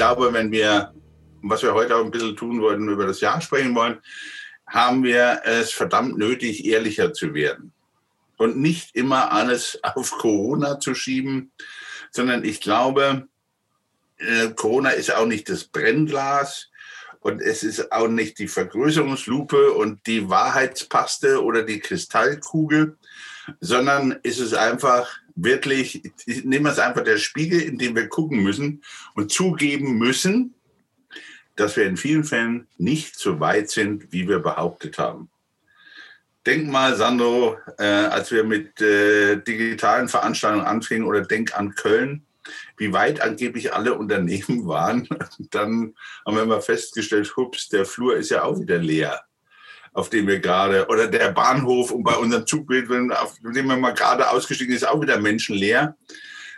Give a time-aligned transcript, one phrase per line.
[0.00, 0.94] glaube, wenn wir,
[1.42, 3.98] was wir heute auch ein bisschen tun wollten, über das Jahr sprechen wollen,
[4.66, 7.74] haben wir es verdammt nötig, ehrlicher zu werden.
[8.38, 11.52] Und nicht immer alles auf Corona zu schieben,
[12.10, 13.28] sondern ich glaube,
[14.16, 16.70] äh, Corona ist auch nicht das Brennglas
[17.20, 22.96] und es ist auch nicht die Vergrößerungslupe und die Wahrheitspaste oder die Kristallkugel,
[23.60, 25.10] sondern ist es einfach
[25.44, 28.82] wirklich, nehmen wir es einfach der Spiegel, in dem wir gucken müssen
[29.14, 30.54] und zugeben müssen,
[31.56, 35.28] dass wir in vielen Fällen nicht so weit sind, wie wir behauptet haben.
[36.46, 42.24] Denk mal, Sandro, äh, als wir mit äh, digitalen Veranstaltungen anfingen oder denk an Köln,
[42.78, 45.06] wie weit angeblich alle Unternehmen waren.
[45.50, 49.22] Dann haben wir mal festgestellt, hups, der Flur ist ja auch wieder leer,
[49.92, 53.94] auf dem wir gerade, oder der Bahnhof und bei unserem Zugbild, auf dem wir mal
[53.94, 55.96] gerade ausgestiegen ist, auch wieder menschenleer.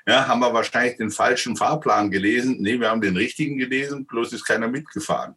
[0.06, 2.56] Ja, haben wir wahrscheinlich den falschen Fahrplan gelesen.
[2.60, 5.34] Nee, wir haben den richtigen gelesen, bloß ist keiner mitgefahren.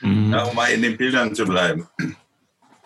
[0.00, 0.32] Mhm.
[0.32, 1.88] Ja, um mal in den Bildern zu bleiben.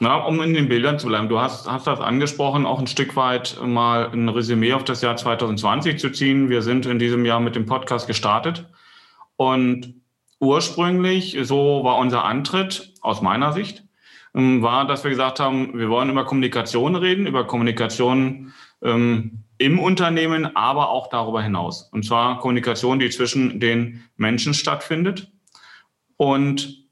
[0.01, 3.15] Na, um in den Bildern zu bleiben, du hast, hast das angesprochen, auch ein Stück
[3.15, 6.49] weit mal ein Resümee auf das Jahr 2020 zu ziehen.
[6.49, 8.67] Wir sind in diesem Jahr mit dem Podcast gestartet
[9.37, 9.95] und
[10.41, 13.85] ursprünglich, so war unser Antritt aus meiner Sicht,
[14.35, 18.53] war, dass wir gesagt haben, wir wollen über Kommunikation reden, über Kommunikation
[18.83, 21.89] ähm, im Unternehmen, aber auch darüber hinaus.
[21.93, 25.31] Und zwar Kommunikation, die zwischen den Menschen stattfindet.
[26.17, 26.83] Und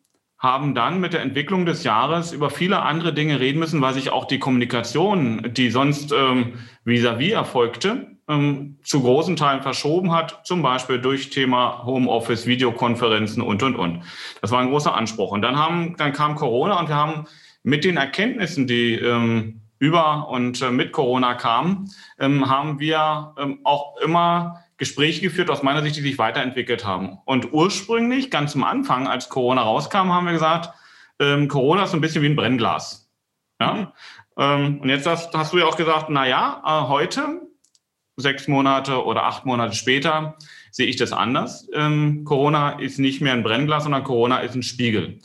[0.41, 4.11] haben dann mit der Entwicklung des Jahres über viele andere Dinge reden müssen, weil sich
[4.11, 6.55] auch die Kommunikation, die sonst ähm,
[6.87, 13.63] vis-à-vis erfolgte, ähm, zu großen Teilen verschoben hat, zum Beispiel durch Thema Homeoffice, Videokonferenzen und,
[13.63, 14.03] und, und.
[14.41, 15.33] Das war ein großer Anspruch.
[15.33, 17.27] Und dann, haben, dann kam Corona und wir haben
[17.63, 23.61] mit den Erkenntnissen, die ähm, über und äh, mit Corona kamen, ähm, haben wir ähm,
[23.65, 27.19] auch immer Gespräche geführt, aus meiner Sicht, die sich weiterentwickelt haben.
[27.25, 30.71] Und ursprünglich, ganz am Anfang, als Corona rauskam, haben wir gesagt,
[31.19, 33.11] ähm, Corona ist so ein bisschen wie ein Brennglas.
[33.61, 33.75] Ja?
[33.75, 33.87] Mhm.
[34.39, 37.50] Ähm, und jetzt hast, hast, du ja auch gesagt, na ja, äh, heute,
[38.21, 40.37] sechs Monate oder acht Monate später,
[40.71, 41.69] sehe ich das anders.
[41.75, 45.19] Ähm, Corona ist nicht mehr ein Brennglas, sondern Corona ist ein Spiegel.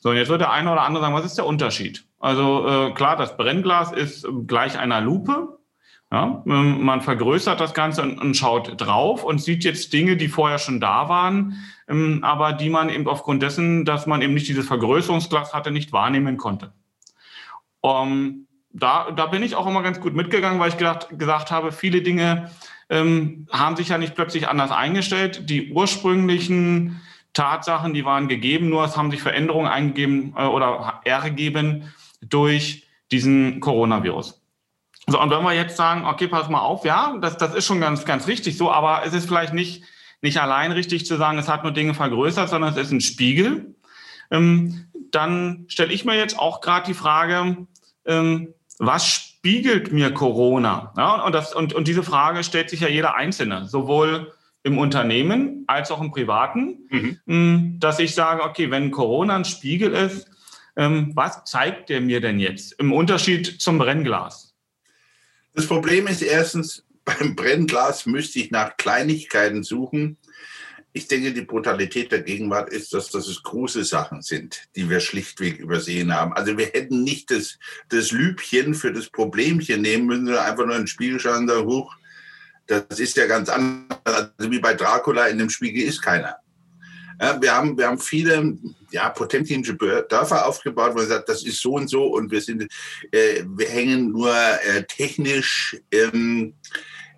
[0.00, 2.04] So, und jetzt wird der eine oder andere sagen, was ist der Unterschied?
[2.18, 5.58] Also äh, klar, das Brennglas ist gleich einer Lupe.
[6.12, 10.58] Ja, ähm, man vergrößert das Ganze und, schaut drauf und sieht jetzt Dinge, die vorher
[10.58, 14.66] schon da waren, ähm, aber die man eben aufgrund dessen, dass man eben nicht dieses
[14.66, 16.72] Vergrößerungsglas hatte, nicht wahrnehmen konnte.
[17.80, 21.72] Um, da, da bin ich auch immer ganz gut mitgegangen, weil ich gedacht, gesagt habe,
[21.72, 22.50] viele Dinge
[22.88, 25.48] ähm, haben sich ja nicht plötzlich anders eingestellt.
[25.48, 27.00] Die ursprünglichen
[27.32, 33.60] Tatsachen, die waren gegeben, nur es haben sich Veränderungen eingegeben äh, oder ergeben durch diesen
[33.60, 34.40] Coronavirus.
[35.06, 37.80] So, und wenn wir jetzt sagen, okay, pass mal auf, ja, das, das ist schon
[37.80, 39.82] ganz, ganz richtig so, aber es ist vielleicht nicht,
[40.22, 43.74] nicht allein richtig zu sagen, es hat nur Dinge vergrößert, sondern es ist ein Spiegel.
[44.30, 47.66] Ähm, dann stelle ich mir jetzt auch gerade die Frage,
[48.04, 50.92] ähm, was spiegelt mir Corona?
[50.96, 54.32] Ja, und, das, und, und diese Frage stellt sich ja jeder Einzelne, sowohl
[54.62, 57.18] im Unternehmen als auch im Privaten, mhm.
[57.26, 60.28] Ähm, dass ich sage, okay, wenn Corona ein Spiegel ist,
[60.76, 64.54] ähm, was zeigt der mir denn jetzt im Unterschied zum Brennglas?
[65.54, 70.16] Das Problem ist erstens, beim Brennglas müsste ich nach Kleinigkeiten suchen.
[70.92, 75.58] Ich denke, die Brutalität der Gegenwart ist, dass das große Sachen sind, die wir schlichtweg
[75.58, 76.32] übersehen haben.
[76.32, 77.58] Also wir hätten nicht das,
[77.88, 81.48] das Lübchen für das Problemchen nehmen müssen, sondern einfach nur in den Spiegel schauen und
[81.48, 81.94] sagen, huch,
[82.66, 83.98] das ist ja ganz anders.
[84.04, 86.36] Also wie bei Dracula, in dem Spiegel ist keiner.
[87.20, 88.56] Ja, wir, haben, wir haben viele
[88.90, 92.62] ja, potemkinische Dörfer aufgebaut, wo man sagt, das ist so und so und wir sind,
[93.12, 96.54] äh, wir hängen nur äh, technisch ähm,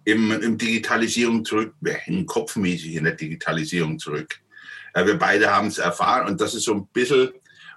[0.05, 1.75] im, im Digitalisierung zurück.
[1.81, 4.41] Wir hängen kopfmäßig in der Digitalisierung zurück.
[4.95, 7.31] Wir beide haben es erfahren und das ist so ein bisschen,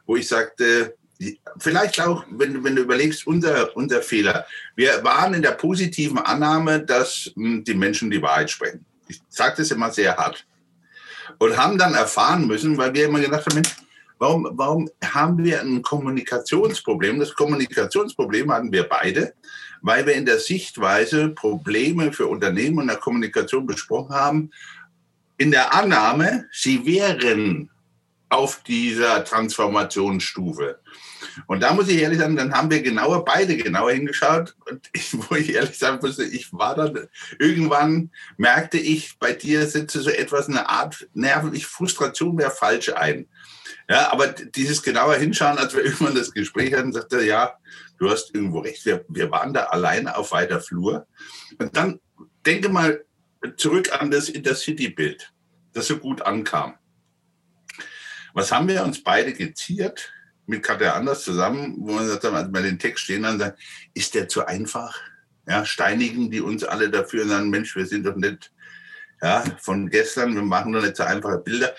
[0.05, 0.95] wo ich sagte,
[1.57, 4.45] vielleicht auch, wenn, wenn du überlegst, unser, unser Fehler.
[4.75, 8.85] Wir waren in der positiven Annahme, dass hm, die Menschen die Wahrheit sprechen.
[9.07, 10.45] Ich sage das immer sehr hart
[11.37, 13.61] und haben dann erfahren müssen, weil wir immer gedacht haben,
[14.17, 17.19] warum, warum haben wir ein Kommunikationsproblem?
[17.19, 19.33] Das Kommunikationsproblem hatten wir beide,
[19.85, 24.51] weil wir in der Sichtweise Probleme für Unternehmen und der Kommunikation besprochen haben,
[25.37, 27.69] in der Annahme, sie wären
[28.29, 30.79] auf dieser Transformationsstufe.
[31.45, 34.55] Und da muss ich ehrlich sagen, dann haben wir genauer, beide genauer hingeschaut.
[34.67, 37.07] Und ich, wo ich ehrlich sagen musste, ich war dann,
[37.37, 43.27] irgendwann merkte ich, bei dir sitze so etwas, eine Art nervlich, Frustration wäre falsch ein.
[43.87, 47.53] Ja, aber dieses genauer Hinschauen, als wir irgendwann das Gespräch hatten, sagte er, ja,
[47.97, 51.07] du hast irgendwo recht, wir, wir waren da alleine auf weiter Flur.
[51.59, 51.99] Und dann
[52.45, 53.03] denke mal
[53.57, 55.31] zurück an das Intercity-Bild.
[55.73, 56.75] das so gut ankam.
[58.33, 60.13] Was haben wir uns beide geziert
[60.45, 63.57] mit Katja Anders zusammen, wo wir gesagt als wir den Text stehen, dann sagen,
[63.93, 64.99] ist der zu einfach?
[65.47, 68.51] Ja, steinigen die uns alle dafür und sagen, Mensch, wir sind doch nicht
[69.21, 71.73] ja, von gestern, wir machen doch nicht so einfache Bilder.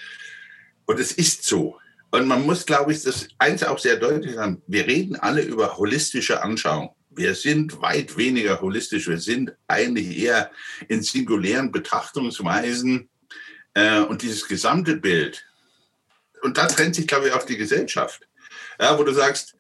[0.87, 1.79] Und es ist so.
[2.17, 5.77] Und man muss, glaube ich, das eins auch sehr deutlich sagen, wir reden alle über
[5.77, 6.97] holistische Anschauung.
[7.11, 10.51] Wir sind weit weniger holistisch, wir sind eigentlich eher
[10.89, 13.11] in singulären Betrachtungsweisen.
[13.75, 15.45] Äh, und dieses gesamte Bild,
[16.41, 18.27] und da trennt sich, glaube ich, auch die Gesellschaft.
[18.81, 19.55] Ja, wo du sagst,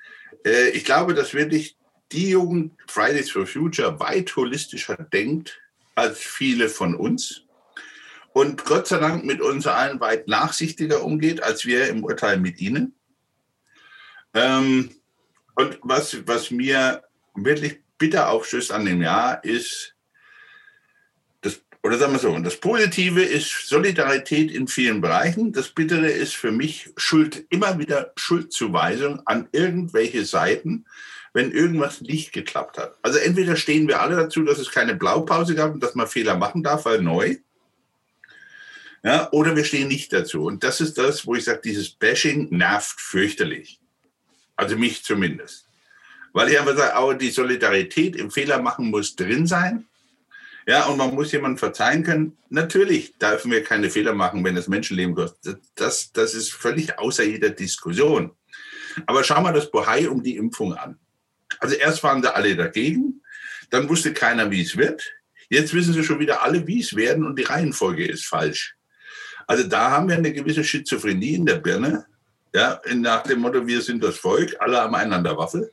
[0.46, 1.76] äh, ich glaube, dass wirklich
[2.10, 5.60] die Jugend Fridays for Future weit holistischer denkt
[5.94, 7.42] als viele von uns
[8.36, 12.60] und Gott sei Dank mit uns allen weit nachsichtiger umgeht, als wir im Urteil mit
[12.60, 12.94] ihnen.
[14.34, 14.90] Ähm,
[15.54, 17.02] und was, was mir
[17.34, 19.94] wirklich bitter aufstößt an dem Jahr ist,
[21.40, 25.54] das, oder sagen wir so, das Positive ist Solidarität in vielen Bereichen.
[25.54, 30.84] Das Bittere ist für mich Schuld, immer wieder Schuldzuweisung an irgendwelche Seiten,
[31.32, 32.98] wenn irgendwas nicht geklappt hat.
[33.00, 36.36] Also entweder stehen wir alle dazu, dass es keine Blaupause gab und dass man Fehler
[36.36, 37.36] machen darf, weil neu.
[39.06, 40.42] Ja, oder wir stehen nicht dazu.
[40.42, 43.78] Und das ist das, wo ich sage, dieses Bashing nervt fürchterlich.
[44.56, 45.68] Also mich zumindest.
[46.32, 49.86] Weil ich einfach sage, auch die Solidarität im Fehler machen muss drin sein.
[50.66, 52.36] Ja, und man muss jemandem verzeihen können.
[52.48, 55.62] Natürlich dürfen wir keine Fehler machen, wenn es Menschenleben kostet.
[55.76, 58.32] Das, das ist völlig außer jeder Diskussion.
[59.06, 60.98] Aber schau mal das Bohai um die Impfung an.
[61.60, 63.22] Also erst waren da alle dagegen,
[63.70, 65.12] dann wusste keiner, wie es wird.
[65.48, 68.75] Jetzt wissen sie schon wieder alle, wie es werden und die Reihenfolge ist falsch.
[69.46, 72.06] Also da haben wir eine gewisse Schizophrenie in der Birne.
[72.54, 75.70] Ja, nach dem Motto, wir sind das Volk, alle haben einander Waffe.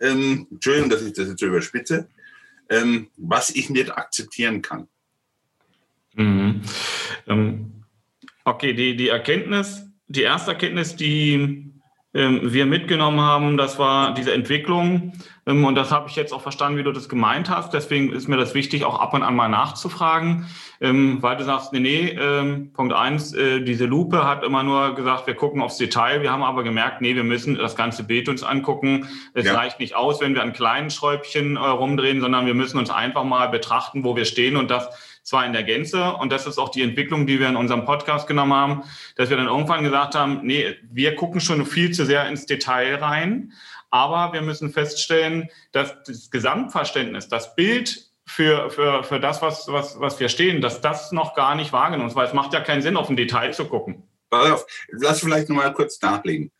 [0.00, 2.08] Ähm, Entschuldigung, dass ich das jetzt so überspitze.
[2.68, 4.88] Ähm, was ich nicht akzeptieren kann.
[6.14, 6.62] Mhm.
[7.28, 7.84] Ähm,
[8.44, 11.70] okay, die, die Erkenntnis, die erste Erkenntnis, die
[12.14, 15.12] ähm, wir mitgenommen haben, das war diese Entwicklung.
[15.46, 17.72] Ähm, und das habe ich jetzt auch verstanden, wie du das gemeint hast.
[17.72, 20.46] Deswegen ist mir das wichtig, auch ab und an mal nachzufragen,
[20.80, 22.18] ähm, weil du sagst, nee, nee,
[22.74, 26.22] Punkt eins, äh, diese Lupe hat immer nur gesagt, wir gucken aufs Detail.
[26.22, 29.08] Wir haben aber gemerkt, nee, wir müssen das ganze Bild uns angucken.
[29.34, 29.54] Es ja.
[29.54, 33.24] reicht nicht aus, wenn wir an kleinen Schräubchen äh, rumdrehen, sondern wir müssen uns einfach
[33.24, 34.88] mal betrachten, wo wir stehen und das
[35.26, 38.28] zwar in der Gänze, und das ist auch die Entwicklung, die wir in unserem Podcast
[38.28, 38.84] genommen haben,
[39.16, 42.94] dass wir dann irgendwann gesagt haben, nee, wir gucken schon viel zu sehr ins Detail
[42.94, 43.52] rein,
[43.90, 50.00] aber wir müssen feststellen, dass das Gesamtverständnis, das Bild für, für, für das, was, was,
[50.00, 52.82] was wir stehen, dass das noch gar nicht wahrgenommen ist, weil es macht ja keinen
[52.82, 54.02] Sinn, auf ein Detail zu gucken.
[54.30, 56.50] Auf, lass vielleicht noch mal kurz nachlegen.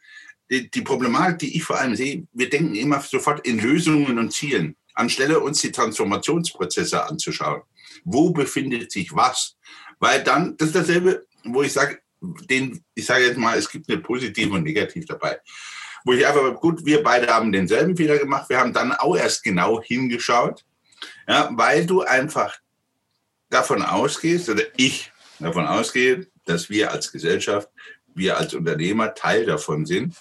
[0.48, 4.32] Die, die Problematik, die ich vor allem sehe, wir denken immer sofort in Lösungen und
[4.32, 7.62] Zielen, anstelle uns die Transformationsprozesse anzuschauen
[8.06, 9.56] wo befindet sich was.
[9.98, 13.90] Weil dann, das ist dasselbe, wo ich sage, den, ich sage jetzt mal, es gibt
[13.90, 15.38] eine positive und negativ dabei.
[16.06, 19.42] Wo ich einfach, gut, wir beide haben denselben Fehler gemacht, wir haben dann auch erst
[19.42, 20.64] genau hingeschaut,
[21.26, 22.56] ja, weil du einfach
[23.50, 25.10] davon ausgehst, oder ich
[25.40, 27.68] davon ausgehe, dass wir als Gesellschaft,
[28.14, 30.14] wir als Unternehmer Teil davon sind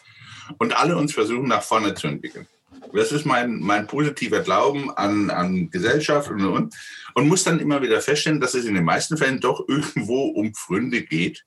[0.58, 2.48] und alle uns versuchen, nach vorne zu entwickeln.
[2.92, 6.74] Das ist mein, mein positiver Glauben an, an Gesellschaft und, und,
[7.14, 10.52] und muss dann immer wieder feststellen, dass es in den meisten Fällen doch irgendwo um
[10.56, 11.46] Pfründe geht.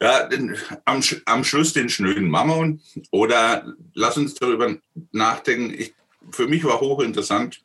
[0.00, 4.76] Ja, den, am, am Schluss den schnöden Mammon oder lass uns darüber
[5.12, 5.72] nachdenken.
[5.72, 5.94] Ich,
[6.30, 7.62] für mich war hochinteressant,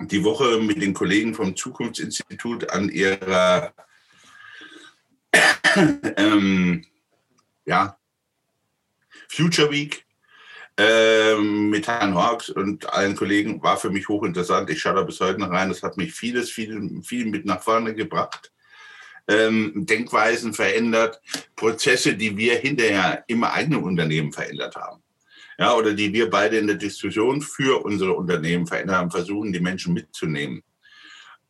[0.00, 3.72] die Woche mit den Kollegen vom Zukunftsinstitut an ihrer
[6.16, 6.84] ähm,
[7.64, 7.98] ja,
[9.28, 10.04] Future Week
[10.76, 14.68] ähm, mit Herrn Hawks und allen Kollegen war für mich hochinteressant.
[14.68, 15.70] Ich schaue da bis heute noch rein.
[15.70, 18.52] Das hat mich vieles, viel, viel mit nach vorne gebracht.
[19.28, 21.20] Ähm, Denkweisen verändert,
[21.56, 25.02] Prozesse, die wir hinterher im eigenen Unternehmen verändert haben.
[25.58, 29.60] Ja, oder die wir beide in der Diskussion für unsere Unternehmen verändert haben, versuchen, die
[29.60, 30.62] Menschen mitzunehmen.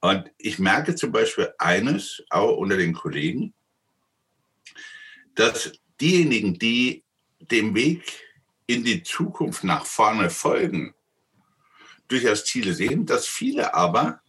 [0.00, 3.52] Und ich merke zum Beispiel eines, auch unter den Kollegen,
[5.35, 7.04] dass diejenigen, die
[7.40, 8.02] dem Weg
[8.66, 10.95] in die Zukunft nach vorne folgen,
[12.09, 14.21] durchaus Ziele sehen, dass viele aber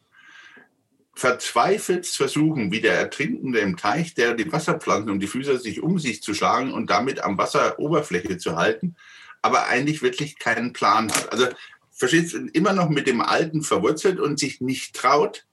[1.18, 5.98] verzweifelt versuchen, wie der Ertrinkende im Teich, der die Wasserpflanzen und die Füße sich um
[5.98, 8.96] sich zu schlagen und damit am Wasseroberfläche zu halten,
[9.42, 11.32] aber eigentlich wirklich keinen Plan hat.
[11.32, 11.48] Also
[11.92, 15.48] versteht immer noch mit dem Alten verwurzelt und sich nicht traut,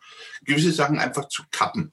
[0.44, 1.92] gewisse Sachen einfach zu kappen.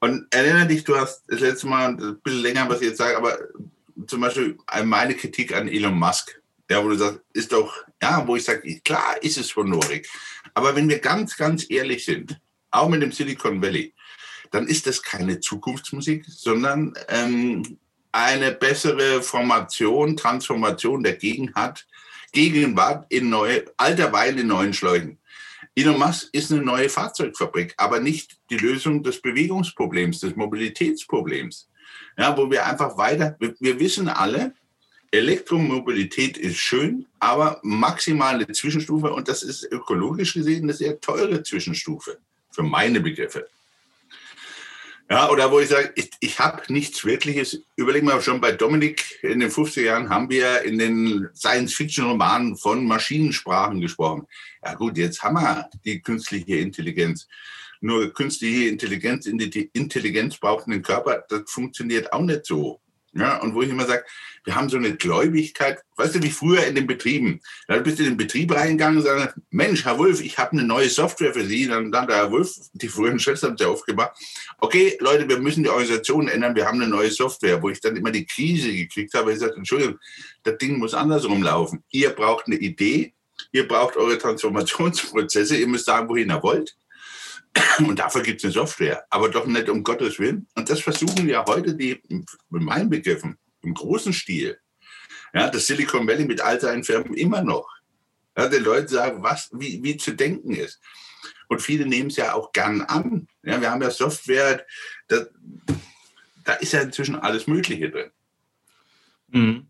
[0.00, 3.16] Und erinnere dich, du hast das letzte Mal ein bisschen länger, was ich jetzt sage,
[3.16, 3.38] aber
[4.08, 8.34] zum Beispiel meine Kritik an Elon Musk, ja, wo du sagst, ist doch, ja, wo
[8.34, 10.08] ich sage, klar ist es honorig.
[10.54, 12.40] Aber wenn wir ganz, ganz ehrlich sind,
[12.74, 13.94] auch mit dem Silicon Valley,
[14.50, 17.78] dann ist das keine Zukunftsmusik, sondern ähm,
[18.12, 21.86] eine bessere Formation, Transformation der Gegenwart,
[22.32, 25.18] Gegenwart in neue, alter Wein in neuen Schläuchen.
[25.74, 31.68] Elon Musk ist eine neue Fahrzeugfabrik, aber nicht die Lösung des Bewegungsproblems, des Mobilitätsproblems.
[32.16, 34.54] Ja, wo wir einfach weiter, wir, wir wissen alle,
[35.10, 42.18] Elektromobilität ist schön, aber maximale Zwischenstufe und das ist ökologisch gesehen eine sehr teure Zwischenstufe
[42.54, 43.46] für meine Begriffe.
[45.10, 47.62] Ja, oder wo ich sage, ich, ich habe nichts Wirkliches.
[47.76, 52.86] Überlegen wir schon bei Dominik, in den 50er Jahren haben wir in den Science-Fiction-Romanen von
[52.86, 54.26] Maschinensprachen gesprochen.
[54.64, 57.28] Ja gut, jetzt haben wir die künstliche Intelligenz.
[57.82, 62.80] Nur künstliche Intelligenz, Intelligenz braucht einen Körper, das funktioniert auch nicht so.
[63.16, 64.04] Ja, und wo ich immer sage,
[64.44, 67.40] wir haben so eine Gläubigkeit, weißt du, wie früher in den Betrieben.
[67.68, 70.64] Da bist du in den Betrieb reingegangen und sagst, Mensch, Herr Wolf, ich habe eine
[70.64, 71.68] neue Software für Sie.
[71.68, 74.12] Dann hat der Herr Wolf, die früheren Chefs haben es ja aufgemacht.
[74.58, 77.96] Okay, Leute, wir müssen die Organisation ändern, wir haben eine neue Software, wo ich dann
[77.96, 79.32] immer die Krise gekriegt habe.
[79.32, 79.98] Ich sagte, Entschuldigung,
[80.42, 81.84] das Ding muss andersrum laufen.
[81.90, 83.14] Ihr braucht eine Idee,
[83.52, 86.76] ihr braucht eure Transformationsprozesse, ihr müsst sagen, wohin ihr wollt.
[87.78, 90.46] Und dafür gibt es eine Software, aber doch nicht um Gottes Willen.
[90.54, 94.58] Und das versuchen ja heute die, mit meinen Begriffen, im großen Stil,
[95.32, 97.68] ja, das Silicon Valley mit all seinen Firmen immer noch.
[98.36, 100.80] Ja, den Leuten sagen, was, wie, wie zu denken ist.
[101.48, 103.28] Und viele nehmen es ja auch gern an.
[103.42, 104.64] Ja, wir haben ja Software,
[105.08, 105.26] da,
[106.44, 108.10] da ist ja inzwischen alles Mögliche drin.
[109.28, 109.66] Mhm.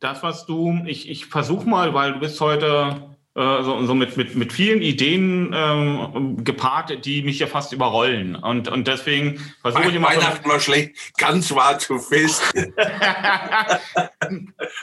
[0.00, 4.34] Das, was du, ich, ich versuche mal, weil du bist heute so, so mit, mit,
[4.34, 8.34] mit vielen Ideen ähm, gepaart, die mich ja fast überrollen.
[8.34, 10.08] Und, und deswegen versuche ich immer.
[10.08, 12.42] Weihnachten war schlecht, ganz war zu fest.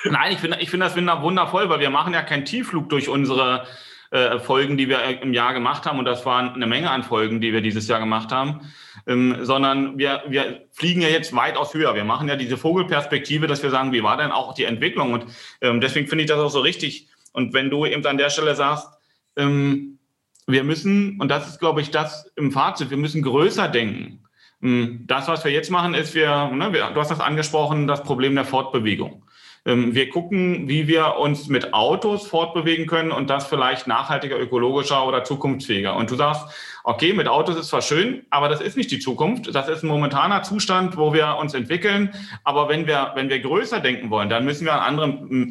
[0.06, 3.68] Nein, ich finde ich finde das wundervoll, weil wir machen ja keinen Tiefflug durch unsere
[4.12, 6.00] äh, Folgen, die wir im Jahr gemacht haben.
[6.00, 8.62] Und das waren eine Menge an Folgen, die wir dieses Jahr gemacht haben.
[9.06, 11.96] Ähm, sondern wir, wir fliegen ja jetzt weitaus höher.
[11.96, 15.12] Wir machen ja diese Vogelperspektive, dass wir sagen, wie war denn auch die Entwicklung?
[15.12, 15.26] Und
[15.60, 18.56] ähm, deswegen finde ich das auch so richtig, und wenn du eben an der Stelle
[18.56, 18.88] sagst,
[19.36, 20.00] ähm,
[20.48, 24.24] wir müssen, und das ist, glaube ich, das im Fazit, wir müssen größer denken.
[24.64, 28.02] Ähm, das, was wir jetzt machen, ist, wir, ne, wir, du hast das angesprochen, das
[28.02, 29.24] Problem der Fortbewegung.
[29.68, 35.06] Ähm, wir gucken, wie wir uns mit Autos fortbewegen können und das vielleicht nachhaltiger, ökologischer
[35.06, 35.96] oder zukunftsfähiger.
[35.98, 36.48] Und du sagst,
[36.86, 39.54] okay, mit Autos ist zwar schön, aber das ist nicht die Zukunft.
[39.54, 42.14] Das ist ein momentaner Zustand, wo wir uns entwickeln.
[42.46, 44.98] Aber wenn wir, wenn wir größer denken wollen, dann müssen wir an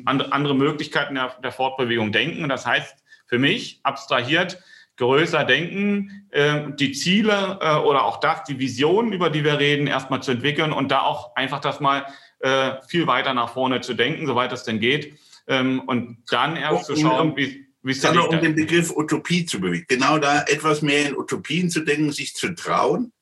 [0.07, 2.49] andere, andere Möglichkeiten der, der Fortbewegung denken.
[2.49, 2.97] Das heißt,
[3.27, 4.59] für mich abstrahiert,
[4.97, 9.87] größer denken, äh, die Ziele äh, oder auch das, die Vision, über die wir reden,
[9.87, 12.07] erstmal zu entwickeln und da auch einfach das mal
[12.41, 15.19] äh, viel weiter nach vorne zu denken, soweit es denn geht.
[15.47, 19.61] Ähm, und dann erst zu schauen, wie, wie es dann um den Begriff Utopie zu
[19.61, 19.87] bewegen.
[19.89, 23.13] Genau da etwas mehr in Utopien zu denken, sich zu trauen.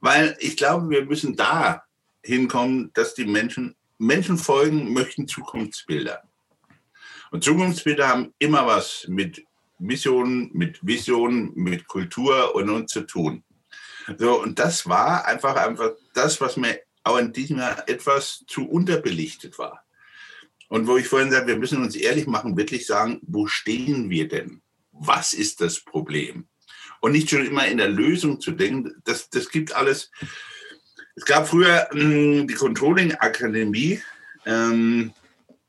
[0.00, 1.84] Weil ich glaube, wir müssen da
[2.22, 6.22] hinkommen, dass die Menschen, Menschen folgen, möchten Zukunftsbilder.
[7.30, 9.44] Und Zukunftsbilder haben immer was mit
[9.78, 13.44] Missionen, mit Visionen, mit Kultur und uns zu tun.
[14.18, 18.68] So, und das war einfach, einfach das, was mir auch in diesem Jahr etwas zu
[18.68, 19.84] unterbelichtet war.
[20.68, 24.26] Und wo ich vorhin sagte, wir müssen uns ehrlich machen, wirklich sagen, wo stehen wir
[24.26, 24.60] denn?
[24.90, 26.48] Was ist das Problem?
[27.00, 30.10] Und nicht schon immer in der Lösung zu denken, das, das gibt alles.
[31.14, 34.00] Es gab früher mh, hm, die Controlling-Akademie
[34.44, 35.12] ähm,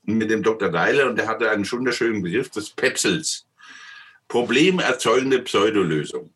[0.04, 0.70] mit dem Dr.
[0.70, 3.46] Deiler und der hatte einen wunderschönen Begriff des Petzels.
[4.28, 6.34] Problemerzeugende Pseudolösung.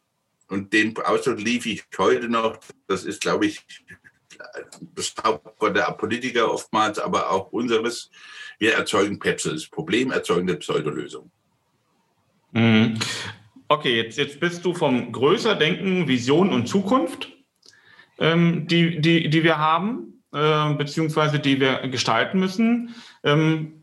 [0.48, 2.60] Und den Ausdruck lief ich heute noch.
[2.88, 3.65] Das ist, glaube ich,
[4.96, 8.10] das Hauptwort der Politiker oftmals, aber auch unseres,
[8.60, 11.31] wir erzeugen Petzels, problemerzeugende Pseudolösungen.
[12.51, 13.00] Mhm.
[13.67, 17.29] Okay, jetzt, jetzt bist du vom größer Denken, Vision und Zukunft,
[18.20, 22.96] ähm, die, die, die wir haben, äh, beziehungsweise die wir gestalten müssen.
[23.24, 23.77] Ähm,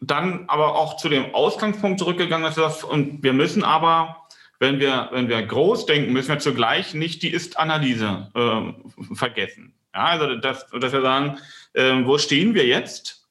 [0.00, 5.28] dann aber auch zu dem Ausgangspunkt zurückgegangen, dass und wir müssen aber wenn wir, wenn
[5.28, 9.74] wir groß denken, müssen wir zugleich nicht die Ist-Analyse äh, vergessen.
[9.98, 11.38] Ja, also das, dass wir sagen,
[11.72, 13.28] äh, wo stehen wir jetzt?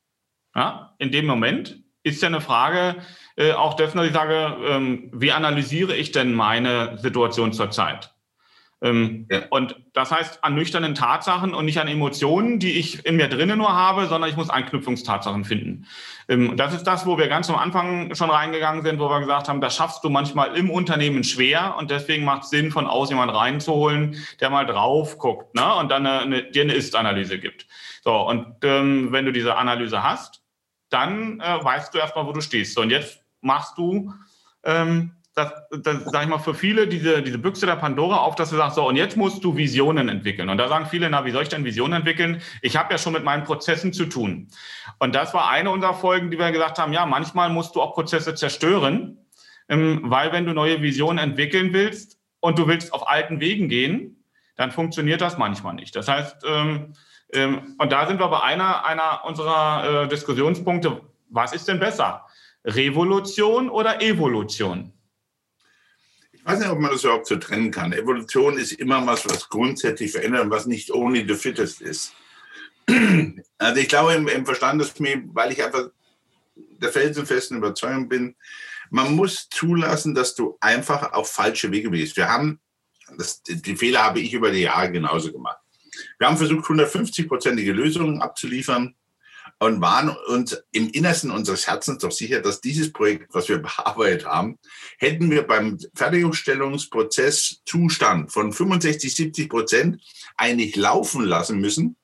[0.54, 2.98] Ja, in dem Moment ist ja eine Frage
[3.38, 8.14] äh, auch dessen, dass ich sage, ähm, wie analysiere ich denn meine Situation zurzeit?
[8.80, 9.42] Ähm, ja.
[9.50, 13.58] Und das heißt an nüchternen Tatsachen und nicht an Emotionen, die ich in mir drinnen
[13.58, 15.88] nur habe, sondern ich muss Anknüpfungstatsachen finden.
[16.28, 19.50] Ähm, das ist das, wo wir ganz am Anfang schon reingegangen sind, wo wir gesagt
[19.50, 23.16] haben, das schaffst du manchmal im Unternehmen schwer und deswegen macht es Sinn, von außen
[23.16, 25.76] jemanden reinzuholen, der mal drauf guckt ne?
[25.76, 27.66] und dann eine, eine, dir eine Ist-Analyse gibt.
[28.04, 30.44] So, und ähm, wenn du diese Analyse hast,
[30.90, 32.76] dann äh, weißt du erstmal, wo du stehst.
[32.76, 34.14] So, und jetzt machst du
[34.64, 35.54] ähm, das,
[35.84, 38.76] das sage ich mal, für viele diese, diese Büchse der Pandora auf, dass du sagst,
[38.76, 40.50] so, und jetzt musst du Visionen entwickeln.
[40.50, 42.42] Und da sagen viele, na, wie soll ich denn Visionen entwickeln?
[42.64, 44.48] Ich habe ja schon mit meinen Prozessen zu tun.
[44.98, 47.94] Und das war eine unserer Folgen, die wir gesagt haben, ja, manchmal musst du auch
[47.94, 49.28] Prozesse zerstören,
[49.70, 54.24] ähm, weil wenn du neue Visionen entwickeln willst und du willst auf alten Wegen gehen,
[54.56, 55.96] dann funktioniert das manchmal nicht.
[55.96, 56.94] Das heißt, ähm,
[57.32, 62.26] ähm, und da sind wir bei einer, einer unserer äh, Diskussionspunkte, was ist denn besser?
[62.66, 64.94] Revolution oder Evolution?
[66.48, 67.92] Ich weiß nicht, ob man das überhaupt so trennen kann.
[67.92, 72.14] Evolution ist immer was, was grundsätzlich verändert und was nicht only the fittest ist.
[73.60, 75.90] Also ich glaube im, im mir, weil ich einfach
[76.50, 78.36] der felsenfesten Überzeugung bin,
[78.92, 82.16] man muss zulassen, dass du einfach auf falsche Wege gehst.
[82.16, 82.62] Wir haben,
[83.18, 85.58] das, die Fehler habe ich über die Jahre genauso gemacht.
[86.18, 88.96] Wir haben versucht, 150-prozentige Lösungen abzuliefern
[89.60, 94.26] und waren uns im Innersten unseres Herzens doch sicher, dass dieses Projekt, was wir bearbeitet
[94.26, 94.60] haben,
[95.00, 100.02] hätten wir beim Fertigungsstellungsprozess Zustand von 65, 70 Prozent
[100.36, 101.96] eigentlich laufen lassen müssen.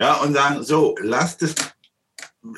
[0.00, 1.56] Ja, und sagen, so, lasst es,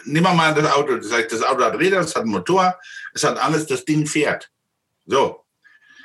[0.05, 2.79] nehmen wir mal das Auto, das, heißt, das Auto hat Räder, es hat einen Motor,
[3.15, 4.51] es hat alles, das Ding fährt.
[5.07, 5.47] So,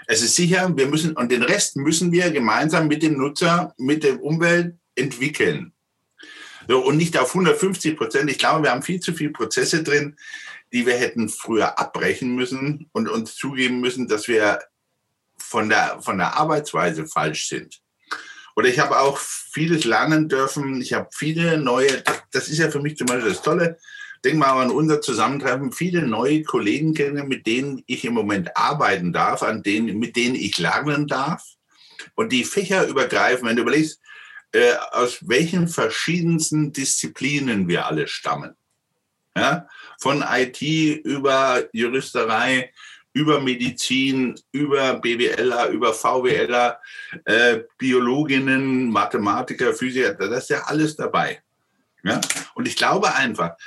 [0.07, 4.03] es ist sicher, wir müssen, und den Rest müssen wir gemeinsam mit dem Nutzer, mit
[4.03, 5.74] der Umwelt entwickeln.
[6.67, 8.29] So, und nicht auf 150 Prozent.
[8.29, 10.15] Ich glaube, wir haben viel zu viele Prozesse drin,
[10.73, 14.59] die wir hätten früher abbrechen müssen und uns zugeben müssen, dass wir
[15.37, 17.81] von der, von der Arbeitsweise falsch sind.
[18.55, 20.81] Oder ich habe auch vieles lernen dürfen.
[20.81, 23.77] Ich habe viele neue, das ist ja für mich zum Beispiel das Tolle.
[24.23, 29.13] Denk mal an unser Zusammentreffen, viele neue Kollegen kennen, mit denen ich im Moment arbeiten
[29.13, 31.43] darf, an denen, mit denen ich lernen darf.
[32.15, 33.99] Und die Fächer übergreifen, wenn du überlegst,
[34.55, 38.55] äh, aus welchen verschiedensten Disziplinen wir alle stammen.
[39.35, 39.67] Ja?
[39.99, 42.71] Von IT über Juristerei,
[43.11, 46.79] über Medizin, über BWLer, über VWLer,
[47.25, 51.43] äh, Biologinnen, Mathematiker, Physiker, das ist ja alles dabei.
[52.03, 52.21] Ja?
[52.53, 53.57] Und ich glaube einfach,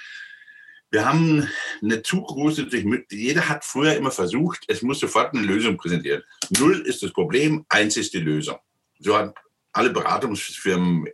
[0.91, 1.47] wir haben
[1.83, 2.67] eine zu große,
[3.11, 6.23] jeder hat früher immer versucht, es muss sofort eine Lösung präsentieren.
[6.59, 8.59] Null ist das Problem, eins ist die Lösung.
[9.01, 9.35] So hat
[9.79, 11.07] alle Beratungsfirmen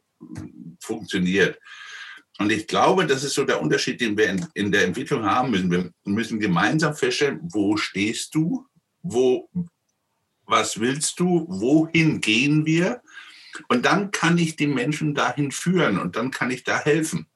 [0.81, 1.59] funktioniert.
[2.39, 5.51] Und ich glaube, das ist so der Unterschied, den wir in, in, der Entwicklung haben
[5.51, 5.71] müssen.
[5.71, 8.67] Wir müssen gemeinsam feststellen, wo stehst du,
[9.03, 9.49] wo,
[10.47, 13.03] was willst du, wohin gehen wir?
[13.69, 17.29] Und dann kann ich die Menschen dahin führen und dann kann ich da helfen.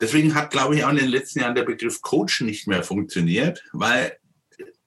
[0.00, 3.62] Deswegen hat, glaube ich, auch in den letzten Jahren der Begriff Coach nicht mehr funktioniert,
[3.72, 4.16] weil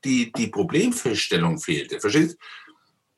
[0.04, 2.00] die, die Problemfeststellung fehlte.
[2.00, 2.38] Verstehst?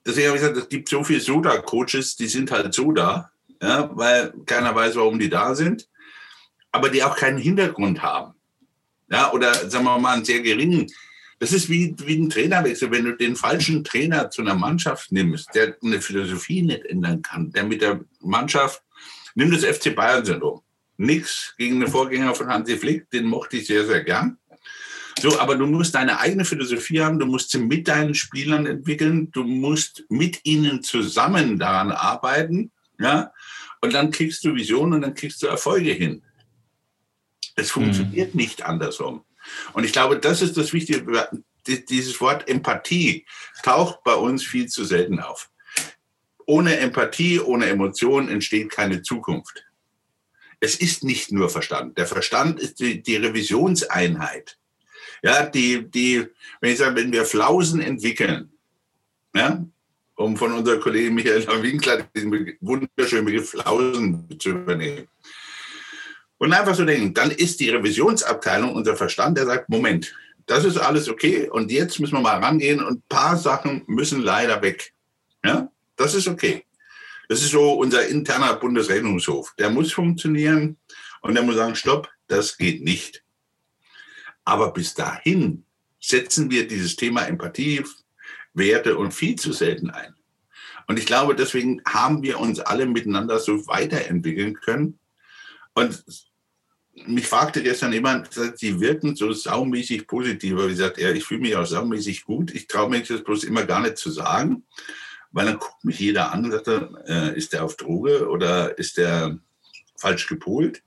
[0.05, 3.89] Deswegen habe ich gesagt, es gibt so viele Soda-Coaches, die sind halt so da, ja,
[3.93, 5.87] weil keiner weiß, warum die da sind,
[6.71, 8.33] aber die auch keinen Hintergrund haben.
[9.09, 10.91] Ja, oder sagen wir mal einen sehr geringen.
[11.39, 12.89] Das ist wie, wie ein Trainerwechsel.
[12.89, 17.51] Wenn du den falschen Trainer zu einer Mannschaft nimmst, der eine Philosophie nicht ändern kann,
[17.51, 18.81] der mit der Mannschaft,
[19.35, 20.61] nimm das FC Bayern-Syndrom.
[20.97, 24.37] Nix gegen den Vorgänger von Hansi Flick, den mochte ich sehr, sehr gern.
[25.19, 29.31] So, aber du musst deine eigene Philosophie haben, du musst sie mit deinen Spielern entwickeln,
[29.31, 33.31] du musst mit ihnen zusammen daran arbeiten, ja,
[33.81, 36.23] und dann kriegst du Visionen und dann kriegst du Erfolge hin.
[37.55, 38.41] Es funktioniert mhm.
[38.41, 39.23] nicht andersrum.
[39.73, 41.27] Und ich glaube, das ist das Wichtige.
[41.67, 43.25] Dieses Wort Empathie
[43.61, 45.49] taucht bei uns viel zu selten auf.
[46.45, 49.65] Ohne Empathie, ohne Emotion entsteht keine Zukunft.
[50.59, 51.97] Es ist nicht nur Verstand.
[51.97, 54.57] Der Verstand ist die, die Revisionseinheit.
[55.23, 56.27] Ja, die, die,
[56.59, 58.51] wenn ich sage, wenn wir Flausen entwickeln,
[59.33, 59.65] ja,
[60.15, 65.07] um von unserer Kollegin Michael Winkler diesen wunderschönen Begriff Flausen zu übernehmen.
[66.37, 70.13] Und einfach so denken, dann ist die Revisionsabteilung unser Verstand, der sagt, Moment,
[70.45, 74.21] das ist alles okay und jetzt müssen wir mal rangehen und ein paar Sachen müssen
[74.21, 74.93] leider weg.
[75.43, 76.65] Ja, das ist okay.
[77.29, 79.53] Das ist so unser interner Bundesrechnungshof.
[79.57, 80.77] Der muss funktionieren
[81.21, 83.22] und der muss sagen, stopp, das geht nicht.
[84.45, 85.65] Aber bis dahin
[85.99, 87.83] setzen wir dieses Thema Empathie,
[88.53, 90.15] Werte und viel zu selten ein.
[90.87, 94.99] Und ich glaube, deswegen haben wir uns alle miteinander so weiterentwickeln können.
[95.73, 96.03] Und
[96.93, 100.53] mich fragte gestern jemand, Sie wirken so saumäßig positiv.
[100.53, 102.53] Aber ich sagte, ja, ich fühle mich auch saumäßig gut.
[102.53, 104.63] Ich traue mich das bloß immer gar nicht zu sagen,
[105.31, 108.97] weil dann guckt mich jeder an und sagt, äh, ist der auf Droge oder ist
[108.97, 109.39] der
[109.97, 110.83] falsch gepolt?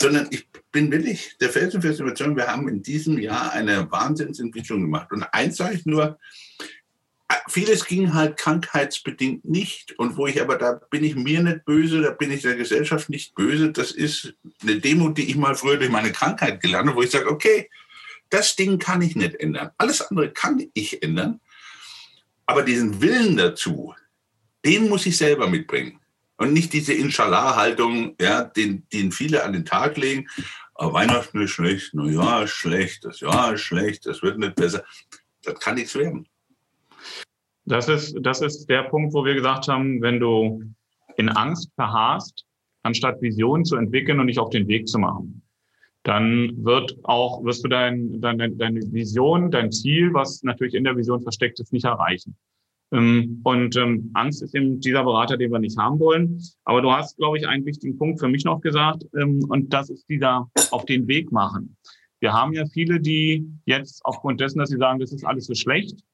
[0.00, 5.12] Sondern ich bin wirklich der felsenfesten Überzeugung, wir haben in diesem Jahr eine Wahnsinnsentwicklung gemacht.
[5.12, 6.18] Und eins sage ich nur,
[7.48, 9.98] vieles ging halt krankheitsbedingt nicht.
[9.98, 13.10] Und wo ich aber, da bin ich mir nicht böse, da bin ich der Gesellschaft
[13.10, 13.72] nicht böse.
[13.72, 17.10] Das ist eine Demo, die ich mal früher durch meine Krankheit gelernt habe, wo ich
[17.10, 17.68] sage, okay,
[18.32, 19.72] Das Ding kann ich nicht ändern.
[19.76, 21.38] Alles andere kann ich ändern.
[22.46, 23.94] Aber diesen Willen dazu,
[24.64, 26.00] den muss ich selber mitbringen.
[26.42, 30.26] Und nicht diese Inshallah-Haltung, ja, den, den viele an den Tag legen.
[30.74, 34.82] Oh, Weihnachten ist schlecht, Neujahr ist schlecht, das Jahr ist schlecht, das wird nicht besser.
[35.44, 36.26] Das kann nichts werden.
[37.64, 40.64] Das ist, das ist der Punkt, wo wir gesagt haben, wenn du
[41.16, 42.44] in Angst verharrst,
[42.82, 45.42] anstatt Visionen zu entwickeln und dich auf den Weg zu machen,
[46.02, 50.96] dann wird auch, wirst du dein, deine, deine Vision, dein Ziel, was natürlich in der
[50.96, 52.36] Vision versteckt ist, nicht erreichen.
[52.92, 56.40] Ähm, und ähm, Angst ist eben dieser Berater, den wir nicht haben wollen.
[56.64, 59.04] Aber du hast, glaube ich, einen wichtigen Punkt für mich noch gesagt.
[59.18, 61.76] Ähm, und das ist dieser auf den Weg machen.
[62.20, 65.54] Wir haben ja viele, die jetzt aufgrund dessen, dass sie sagen, das ist alles so
[65.54, 66.04] schlecht,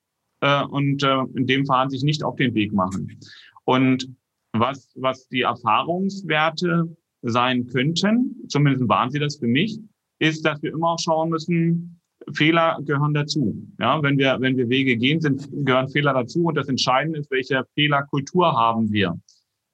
[0.41, 3.19] äh, und äh, in dem Fahren sich nicht auf den Weg machen.
[3.64, 4.09] Und
[4.53, 9.79] was, was die Erfahrungswerte sein könnten, zumindest waren sie das für mich,
[10.19, 11.98] ist, dass wir immer auch schauen müssen,
[12.35, 13.67] Fehler gehören dazu.
[13.79, 16.45] Ja, wenn wir, wenn wir Wege gehen, sind, gehören Fehler dazu.
[16.45, 19.19] Und das Entscheidende ist, welche Fehlerkultur haben wir.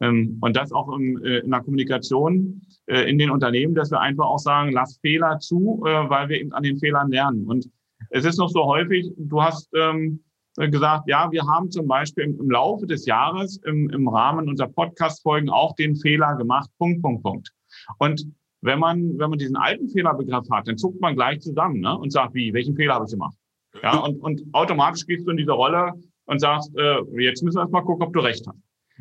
[0.01, 4.01] Ähm, und das auch in, äh, in der Kommunikation äh, in den Unternehmen, dass wir
[4.01, 7.47] einfach auch sagen, lass Fehler zu, äh, weil wir eben an den Fehlern lernen.
[7.47, 7.69] Und
[8.11, 10.21] es ist noch so häufig, du hast ähm,
[10.57, 14.69] gesagt, ja, wir haben zum Beispiel im, im Laufe des Jahres im, im Rahmen unserer
[14.69, 17.53] Podcast-Folgen auch den Fehler gemacht, Punkt, Punkt, Punkt.
[17.99, 18.27] Und
[18.65, 21.99] wenn man, wenn man diesen alten Fehlerbegriff hat, dann zuckt man gleich zusammen ne?
[21.99, 23.37] und sagt, wie, welchen Fehler habe ich gemacht?
[23.83, 25.93] Ja, und, und automatisch gehst du in diese Rolle
[26.25, 28.59] und sagst, äh, jetzt müssen wir erst mal gucken, ob du recht hast.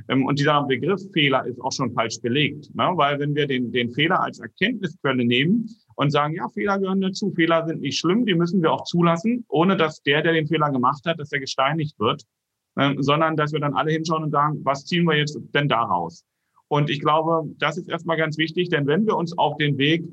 [0.09, 2.91] Ähm, und dieser Begriff Fehler ist auch schon falsch belegt, ne?
[2.95, 7.31] weil wenn wir den, den Fehler als Erkenntnisquelle nehmen und sagen, ja, Fehler gehören dazu,
[7.31, 10.71] Fehler sind nicht schlimm, die müssen wir auch zulassen, ohne dass der, der den Fehler
[10.71, 12.23] gemacht hat, dass er gesteinigt wird,
[12.77, 16.25] ähm, sondern dass wir dann alle hinschauen und sagen, was ziehen wir jetzt denn daraus?
[16.73, 20.03] Und ich glaube, das ist erstmal ganz wichtig, denn wenn wir uns auf den Weg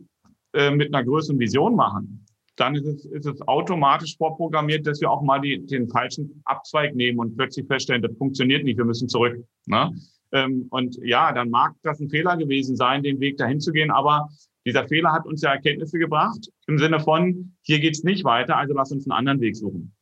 [0.52, 5.10] äh, mit einer größeren Vision machen, dann ist es, ist es automatisch vorprogrammiert, dass wir
[5.10, 9.08] auch mal die, den falschen Abzweig nehmen und plötzlich feststellen, das funktioniert nicht, wir müssen
[9.08, 9.42] zurück.
[9.64, 9.90] Ne?
[10.32, 13.90] Ähm, und ja, dann mag das ein Fehler gewesen sein, den Weg dahin zu gehen,
[13.90, 14.28] aber
[14.66, 18.74] dieser Fehler hat uns ja Erkenntnisse gebracht im Sinne von, hier geht's nicht weiter, also
[18.74, 19.94] lass uns einen anderen Weg suchen.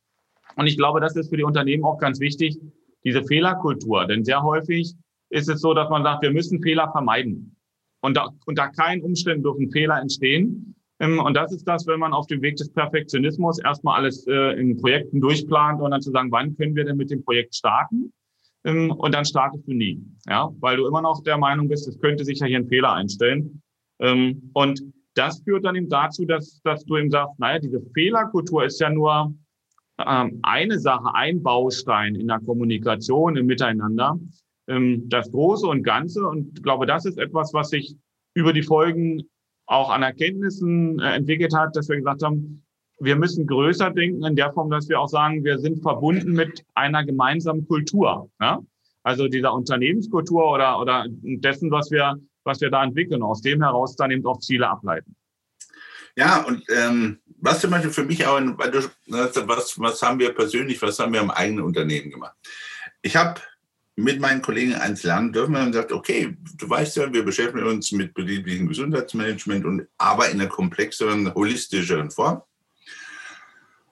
[0.56, 2.58] Und ich glaube, das ist für die Unternehmen auch ganz wichtig,
[3.04, 4.96] diese Fehlerkultur, denn sehr häufig
[5.30, 7.56] ist es so, dass man sagt, wir müssen Fehler vermeiden.
[8.00, 10.74] Und da, unter keinen Umständen dürfen Fehler entstehen.
[11.00, 14.58] Ähm, und das ist das, wenn man auf dem Weg des Perfektionismus erstmal alles äh,
[14.58, 18.12] in Projekten durchplant und dann zu sagen, wann können wir denn mit dem Projekt starten?
[18.64, 21.98] Ähm, und dann startest du nie, ja, weil du immer noch der Meinung bist, es
[22.00, 23.62] könnte sich ja hier ein Fehler einstellen.
[24.00, 24.82] Ähm, und
[25.14, 28.90] das führt dann eben dazu, dass, dass du eben sagst, naja, diese Fehlerkultur ist ja
[28.90, 29.34] nur
[29.96, 34.16] eine Sache, ein Baustein in der Kommunikation, im Miteinander
[34.68, 36.26] ähm, das Große und Ganze.
[36.26, 37.96] Und ich glaube, das ist etwas, was sich
[38.34, 39.28] über die Folgen
[39.66, 42.64] auch an Erkenntnissen äh, entwickelt hat, dass wir gesagt haben,
[43.00, 46.64] wir müssen größer denken in der Form, dass wir auch sagen, wir sind verbunden mit
[46.74, 48.30] einer gemeinsamen Kultur.
[48.40, 48.60] Ja?
[49.02, 53.94] Also dieser Unternehmenskultur oder, oder dessen, was wir, was wir da entwickeln, aus dem heraus
[53.94, 55.14] dann eben auch Ziele ableiten.
[56.16, 60.98] Ja, und ähm, was zum Beispiel für mich auch, was, was haben wir persönlich, was
[60.98, 62.34] haben wir im eigenen Unternehmen gemacht?
[63.02, 63.40] Ich habe
[63.98, 67.90] mit meinen Kollegen eins lernen dürfen und gesagt, okay, du weißt ja, wir beschäftigen uns
[67.90, 72.40] mit betrieblichem Gesundheitsmanagement und aber in einer komplexeren, holistischeren Form.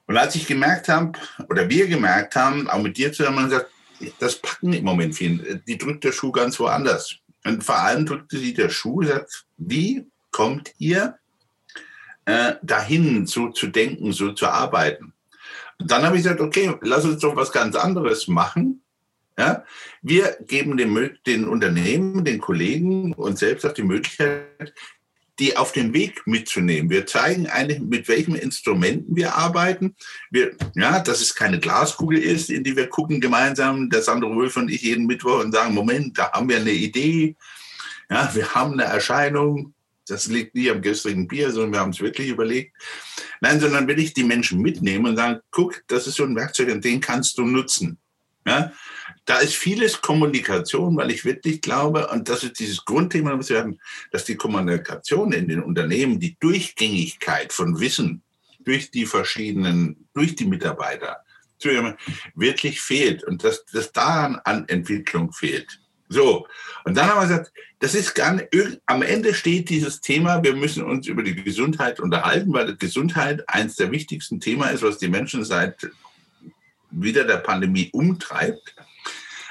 [0.07, 3.69] Und als ich gemerkt habe, oder wir gemerkt haben, auch mit dir zusammen, gesagt,
[4.21, 5.61] das packen im Moment viel.
[5.67, 7.17] Die drückt der Schuh ganz woanders.
[7.45, 11.19] Und vor allem drückte sie der Schuh, sagt, wie kommt ihr
[12.27, 15.15] äh, dahin, so zu denken, so zu arbeiten?
[15.81, 18.83] Und dann habe ich gesagt, okay, lass uns doch was ganz anderes machen
[19.39, 19.65] ja?
[20.03, 24.73] Wir geben den, den Unternehmen, den Kollegen und selbst auch die Möglichkeit,
[25.39, 26.91] die auf den Weg mitzunehmen.
[26.91, 29.95] Wir zeigen eigentlich, mit welchen Instrumenten wir arbeiten.
[30.31, 34.57] Wir, ja, dass es keine Glaskugel ist, in die wir gucken gemeinsam, der Sandro Wolf
[34.57, 37.37] und ich jeden Mittwoch und sagen, Moment, da haben wir eine Idee.
[38.09, 39.75] Ja, wir haben eine Erscheinung.
[40.09, 42.75] Das liegt nicht am gestrigen Bier, sondern wir haben es wirklich überlegt.
[43.41, 46.71] Nein, sondern will ich die Menschen mitnehmen und sagen, guck, das ist so ein Werkzeug,
[46.71, 47.99] und den kannst du nutzen.
[48.47, 48.73] Ja,
[49.27, 53.59] da ist vieles Kommunikation, weil ich wirklich glaube, und das ist dieses Grundthema, was wir
[53.59, 53.79] haben,
[54.13, 58.23] dass die Kommunikation in den Unternehmen, die Durchgängigkeit von Wissen
[58.61, 61.19] durch die verschiedenen, durch die Mitarbeiter
[62.35, 65.81] wirklich fehlt und dass das daran an Entwicklung fehlt.
[66.09, 66.47] So,
[66.85, 68.49] und dann haben wir gesagt, das ist gar nicht,
[68.87, 73.75] am Ende steht dieses Thema, wir müssen uns über die Gesundheit unterhalten, weil Gesundheit eines
[73.75, 75.91] der wichtigsten Themen ist, was die Menschen seit
[76.91, 78.77] wieder der Pandemie umtreibt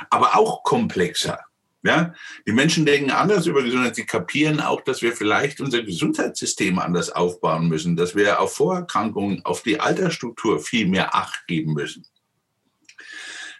[0.09, 1.39] aber auch komplexer.
[1.85, 2.15] Ja,
[2.47, 3.95] die Menschen denken anders über Gesundheit.
[3.95, 9.45] Sie kapieren auch, dass wir vielleicht unser Gesundheitssystem anders aufbauen müssen, dass wir auf Vorerkrankungen,
[9.45, 12.03] auf die Altersstruktur viel mehr Acht geben müssen.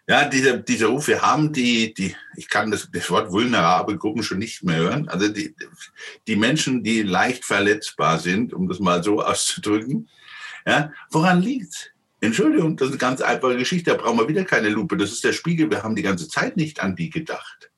[0.08, 4.24] Ja, dieser, dieser Ruf, wir haben die, die, ich kann das, das Wort vulnerable Gruppen
[4.24, 5.08] schon nicht mehr hören.
[5.08, 5.56] Also die,
[6.28, 10.10] die Menschen, die leicht verletzbar sind, um das mal so auszudrücken.
[10.66, 11.92] Ja, woran liegt's?
[12.26, 14.98] Entschuldigung, das ist eine ganz einfache Geschichte, da brauchen wir wieder keine Lupe.
[14.98, 17.72] Das ist der Spiegel, wir haben die ganze Zeit nicht an die gedacht.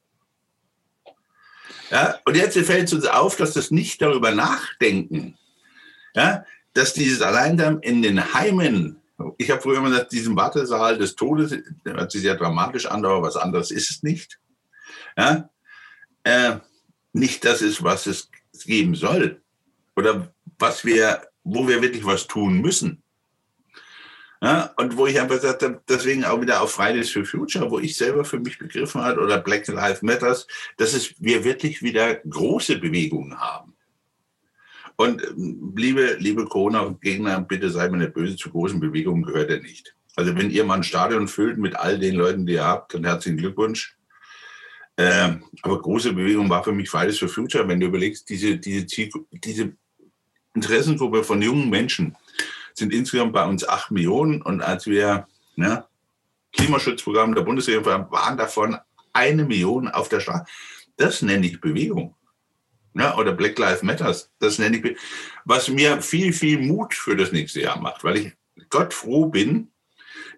[1.90, 5.38] Ja, und jetzt fällt es uns auf, dass das nicht darüber nachdenken,
[6.16, 9.02] ja, dass dieses Alleinsein in den Heimen,
[9.38, 13.22] ich habe früher immer gesagt, diesen Wartesaal des Todes, hört sich sehr dramatisch an, aber
[13.22, 14.40] was anderes ist es nicht.
[15.18, 15.50] Ja,
[16.24, 16.58] äh,
[17.14, 18.30] nicht das ist, was es
[18.66, 19.42] geben soll
[19.96, 23.02] oder was wir, wo wir wirklich was tun müssen.
[24.42, 27.80] Ja, und wo ich einfach gesagt habe, deswegen auch wieder auf Fridays for Future, wo
[27.80, 30.46] ich selber für mich begriffen habe, oder Black Lives Matters,
[30.78, 33.74] dass es, wir wirklich wieder große Bewegungen haben.
[34.96, 39.60] Und ähm, liebe, liebe Corona-Gegner, bitte seid mir nicht böse, zu großen Bewegungen gehört er
[39.60, 39.96] nicht.
[40.16, 43.06] Also wenn ihr mal ein Stadion füllt mit all den Leuten, die ihr habt, dann
[43.06, 43.96] herzlichen Glückwunsch.
[44.98, 48.86] Ähm, aber große Bewegung war für mich Fridays for Future, wenn du überlegst, diese, diese,
[49.32, 49.74] diese
[50.56, 52.16] Interessengruppe von jungen Menschen,
[52.78, 54.42] sind insgesamt bei uns acht Millionen.
[54.42, 55.86] Und als wir ne,
[56.54, 58.78] Klimaschutzprogramm der Bundesregierung waren, waren davon
[59.14, 60.46] eine Million auf der Straße.
[60.96, 62.16] Das nenne ich Bewegung.
[62.94, 64.98] Ja, oder Black Lives Matters, das nenne ich,
[65.46, 68.34] was mir viel, viel Mut für das nächste Jahr macht, weil ich
[68.70, 69.70] Gott froh bin,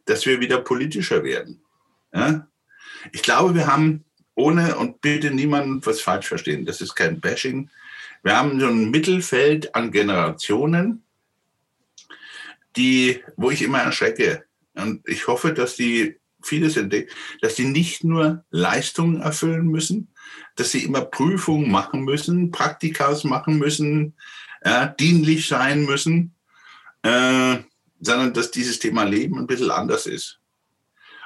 [0.04, 1.62] dass wir wieder politischer werden.
[2.14, 2.48] Ja?
[3.14, 4.04] Ich glaube, wir haben
[4.36, 7.70] ohne und bitte niemanden was falsch verstehen, das ist kein Bashing.
[8.24, 11.04] Wir haben so ein Mittelfeld an Generationen,
[12.76, 14.46] die, wo ich immer erschrecke.
[14.74, 20.14] Und ich hoffe, dass die vieles entdecken, dass die nicht nur Leistungen erfüllen müssen,
[20.56, 24.16] dass sie immer Prüfungen machen müssen, Praktikas machen müssen,
[24.64, 26.36] ja, dienlich sein müssen,
[27.04, 27.58] äh,
[28.00, 30.40] sondern dass dieses Thema Leben ein bisschen anders ist.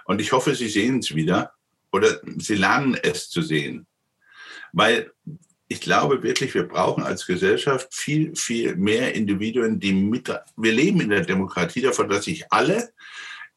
[0.05, 1.53] Und ich hoffe, Sie sehen es wieder
[1.91, 3.87] oder Sie lernen es zu sehen.
[4.71, 5.11] Weil
[5.73, 11.01] ich glaube wirklich, wir brauchen als Gesellschaft viel, viel mehr Individuen, die mit, wir leben
[11.01, 12.93] in der Demokratie davon, dass sich alle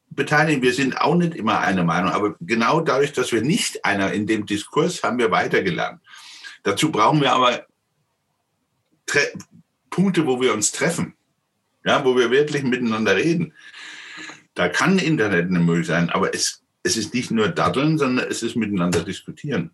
[0.09, 0.63] beteiligen.
[0.63, 4.25] Wir sind auch nicht immer einer Meinung, aber genau dadurch, dass wir nicht einer in
[4.25, 6.01] dem Diskurs haben wir weitergelernt.
[6.63, 7.67] Dazu brauchen wir aber
[9.05, 9.21] Tre
[9.89, 11.13] Punkte, wo wir uns treffen,
[11.85, 13.53] ja, wo wir wirklich miteinander reden.
[14.53, 18.43] Da kann Internet eine Möglichkeit sein, aber es, es ist nicht nur Daddeln, sondern es
[18.43, 19.71] ist miteinander diskutieren.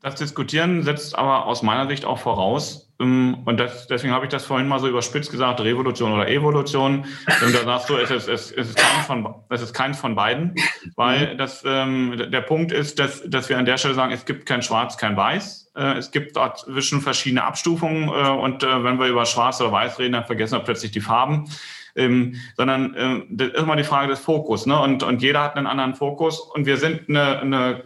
[0.00, 4.30] Das Diskutieren setzt aber aus meiner Sicht auch voraus, ähm, und das, deswegen habe ich
[4.30, 7.04] das vorhin mal so überspitzt gesagt, Revolution oder Evolution.
[7.44, 10.54] Und da sagst du, es ist, es ist, keins, von, es ist keins von beiden,
[10.96, 11.38] weil mhm.
[11.38, 14.62] das, ähm, der Punkt ist, dass, dass wir an der Stelle sagen, es gibt kein
[14.62, 15.72] Schwarz, kein Weiß.
[15.76, 19.98] Äh, es gibt dazwischen verschiedene Abstufungen äh, und äh, wenn wir über Schwarz oder Weiß
[19.98, 21.48] reden, dann vergessen wir plötzlich die Farben.
[21.94, 24.66] Ähm, sondern äh, das ist immer die Frage des Fokus.
[24.66, 24.78] Ne?
[24.78, 27.84] Und, und jeder hat einen anderen Fokus und wir sind eine, eine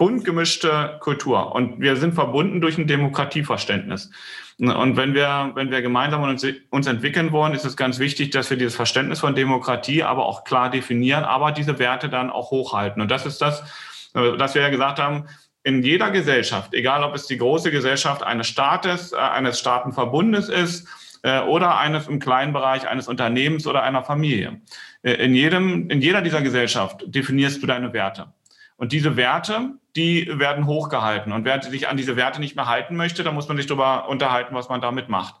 [0.00, 4.10] bunt gemischte Kultur und wir sind verbunden durch ein Demokratieverständnis.
[4.58, 8.48] Und wenn wir, wenn wir gemeinsam uns, uns entwickeln wollen, ist es ganz wichtig, dass
[8.48, 13.02] wir dieses Verständnis von Demokratie aber auch klar definieren, aber diese Werte dann auch hochhalten.
[13.02, 13.62] Und das ist das,
[14.14, 15.26] äh, dass wir ja gesagt haben,
[15.64, 20.88] in jeder Gesellschaft, egal ob es die große Gesellschaft eines Staates, äh, eines Staatenverbundes ist,
[21.24, 24.62] äh, oder eines im kleinen Bereich eines Unternehmens oder einer Familie.
[25.02, 28.32] In jedem, in jeder dieser Gesellschaft definierst du deine Werte.
[28.80, 31.32] Und diese Werte, die werden hochgehalten.
[31.32, 34.08] Und wer sich an diese Werte nicht mehr halten möchte, da muss man sich darüber
[34.08, 35.34] unterhalten, was man damit macht.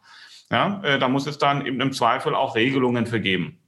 [0.50, 3.60] Ja, äh, da muss es dann eben im Zweifel auch Regelungen für geben.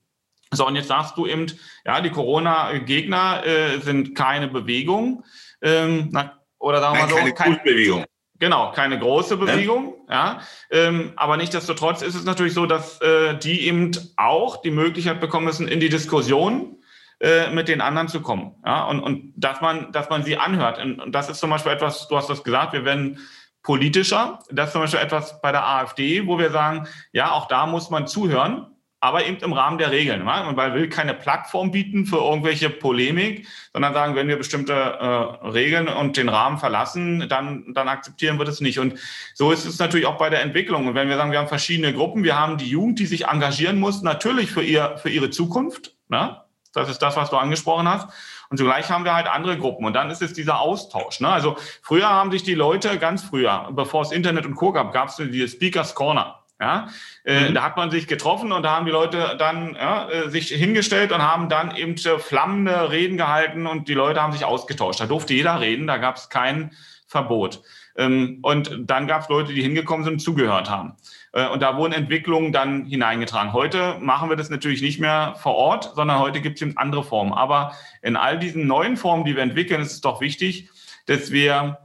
[0.51, 1.47] So, und jetzt sagst du eben,
[1.87, 5.25] ja, die Corona-Gegner äh, sind keine Bewegung.
[5.62, 8.05] Ähm, na, oder sagen wir mal so, keine kein, Bewegung.
[8.38, 10.14] Genau, keine große Bewegung, ja.
[10.14, 10.40] ja
[10.71, 15.47] ähm, aber nichtsdestotrotz ist es natürlich so, dass äh, die eben auch die Möglichkeit bekommen
[15.47, 16.82] müssen, in die Diskussion
[17.23, 18.57] äh, mit den anderen zu kommen.
[18.67, 18.83] Ja?
[18.85, 20.81] Und, und dass man, dass man sie anhört.
[20.81, 23.21] Und, und das ist zum Beispiel etwas, du hast das gesagt, wir werden
[23.63, 24.41] politischer.
[24.51, 27.91] Das ist zum Beispiel etwas bei der AfD, wo wir sagen, ja, auch da muss
[27.91, 28.67] man zuhören,
[28.99, 30.25] aber eben im Rahmen der Regeln.
[30.25, 35.87] Man will keine Plattform bieten für irgendwelche Polemik, sondern sagen, wenn wir bestimmte äh, Regeln
[35.87, 38.81] und den Rahmen verlassen, dann, dann akzeptieren wir das nicht.
[38.81, 38.99] Und
[39.35, 40.89] so ist es natürlich auch bei der Entwicklung.
[40.89, 43.79] Und wenn wir sagen, wir haben verschiedene Gruppen, wir haben die Jugend, die sich engagieren
[43.79, 45.97] muss, natürlich für, ihr, für ihre Zukunft.
[46.09, 46.37] Ne?
[46.73, 48.09] Das ist das, was du angesprochen hast.
[48.49, 49.85] Und zugleich haben wir halt andere Gruppen.
[49.85, 51.21] Und dann ist es dieser Austausch.
[51.21, 51.29] Ne?
[51.29, 54.73] Also früher haben sich die Leute, ganz früher, bevor es Internet und Co.
[54.73, 56.39] gab, gab es die Speakers Corner.
[56.61, 56.87] Ja,
[57.25, 57.55] äh, mhm.
[57.55, 61.11] da hat man sich getroffen und da haben die Leute dann ja, äh, sich hingestellt
[61.11, 65.01] und haben dann eben flammende Reden gehalten und die Leute haben sich ausgetauscht.
[65.01, 66.71] Da durfte jeder reden, da gab es kein
[67.09, 67.63] Verbot.
[67.97, 70.95] Ähm, und dann gab es Leute, die hingekommen sind und zugehört haben.
[71.33, 73.53] Äh, und da wurden Entwicklungen dann hineingetragen.
[73.53, 77.05] Heute machen wir das natürlich nicht mehr vor Ort, sondern heute gibt es eben andere
[77.05, 77.33] Formen.
[77.33, 80.71] Aber in all diesen neuen Formen, die wir entwickeln, ist es doch wichtig,
[81.07, 81.79] dass wir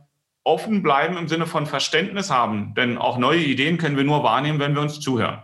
[0.43, 2.73] offen bleiben im Sinne von Verständnis haben.
[2.75, 5.43] Denn auch neue Ideen können wir nur wahrnehmen, wenn wir uns zuhören.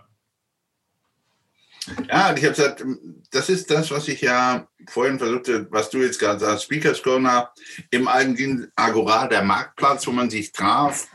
[2.07, 2.85] Ja, und ich habe gesagt,
[3.31, 7.51] das ist das, was ich ja vorhin versuchte, was du jetzt gerade sagst, Speakers Corner,
[7.91, 11.07] im eigentlichen Agora, der Marktplatz, wo man sich traf,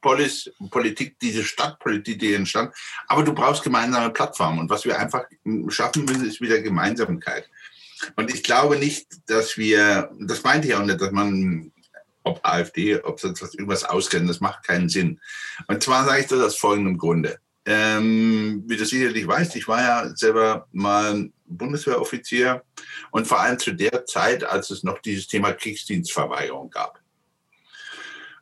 [0.00, 2.74] Polis, Politik, diese Stadtpolitik, die entstand.
[3.08, 4.58] Aber du brauchst gemeinsame Plattformen.
[4.58, 5.24] Und was wir einfach
[5.68, 7.48] schaffen müssen, ist wieder Gemeinsamkeit.
[8.16, 11.72] Und ich glaube nicht, dass wir, das meinte ich auch nicht, dass man
[12.26, 15.20] ob AfD, ob sonst was irgendwas auskennen, das macht keinen Sinn.
[15.68, 17.38] Und zwar sage ich das aus folgendem Grunde.
[17.64, 22.62] Ähm, wie du sicherlich weißt, ich war ja selber mal Bundeswehroffizier
[23.10, 27.00] und vor allem zu der Zeit, als es noch dieses Thema Kriegsdienstverweigerung gab.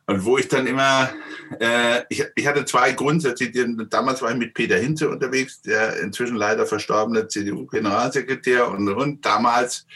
[0.07, 1.09] Und wo ich dann immer,
[1.59, 3.51] äh, ich, ich hatte zwei Grundsätze.
[3.89, 9.87] Damals war ich mit Peter Hinze unterwegs, der inzwischen leider verstorbene CDU-Generalsekretär und, und damals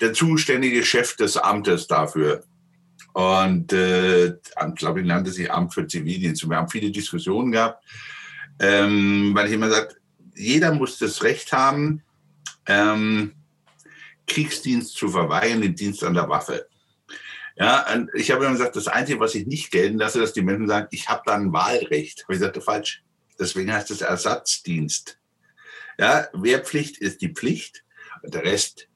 [0.00, 2.42] der zuständige Chef des Amtes dafür.
[3.12, 4.34] Und äh,
[4.74, 6.48] glaube ich, nannte sich Amt für Zivildienst.
[6.48, 7.84] Wir haben viele Diskussionen gehabt,
[8.58, 9.94] ähm, weil ich immer sage,
[10.34, 12.02] jeder muss das Recht haben,
[12.66, 13.32] ähm,
[14.26, 16.66] Kriegsdienst zu verweigern, den Dienst an der Waffe.
[17.56, 20.66] Ja, ich habe immer gesagt, das Einzige, was ich nicht gelten lasse, dass die Menschen
[20.66, 22.24] sagen, ich habe da ein Wahlrecht.
[22.24, 23.02] Aber ich sagte, falsch.
[23.38, 25.18] Deswegen heißt es Ersatzdienst.
[25.98, 27.84] Ja, Wehrpflicht ist die Pflicht
[28.22, 28.88] und der Rest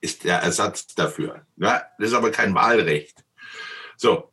[0.00, 1.46] ist der Ersatz dafür.
[1.56, 3.24] Ja, das ist aber kein Wahlrecht.
[3.96, 4.32] So.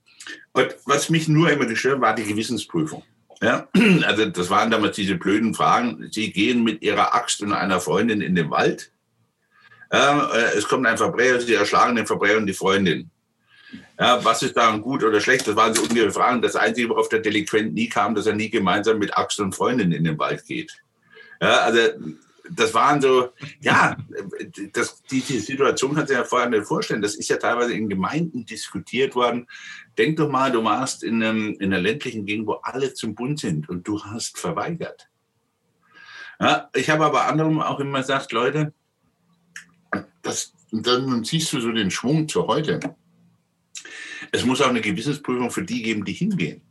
[0.54, 3.04] Und was mich nur immer gestört war die Gewissensprüfung.
[3.42, 3.68] Ja,
[4.06, 6.10] also das waren damals diese blöden Fragen.
[6.12, 8.92] Sie gehen mit ihrer Axt und einer Freundin in den Wald.
[9.90, 13.12] Äh, es kommt ein Verbrecher, sie erschlagen den Verbrecher und die Freundin.
[14.04, 15.48] Ja, was ist daran gut oder schlecht?
[15.48, 16.42] Das waren so ungefähr Fragen.
[16.42, 19.94] Das Einzige, worauf der Delinquent nie kam, dass er nie gemeinsam mit Axt und Freundin
[19.94, 20.74] in den Wald geht.
[21.40, 21.80] Ja, also
[22.52, 23.30] das waren so,
[23.62, 23.96] ja,
[24.74, 27.02] das, die, die Situation kannst du ja vorher nicht vorstellen.
[27.02, 29.48] Das ist ja teilweise in Gemeinden diskutiert worden.
[29.98, 33.40] Denk doch mal, du warst in, einem, in einer ländlichen Gegend, wo alle zum Bund
[33.40, 35.08] sind und du hast verweigert.
[36.42, 38.74] Ja, ich habe aber anderem auch immer gesagt, Leute,
[40.22, 42.82] das, dann siehst du so den Schwung zu heute.
[44.34, 46.62] Es muss auch eine Gewissensprüfung für die geben, die hingehen.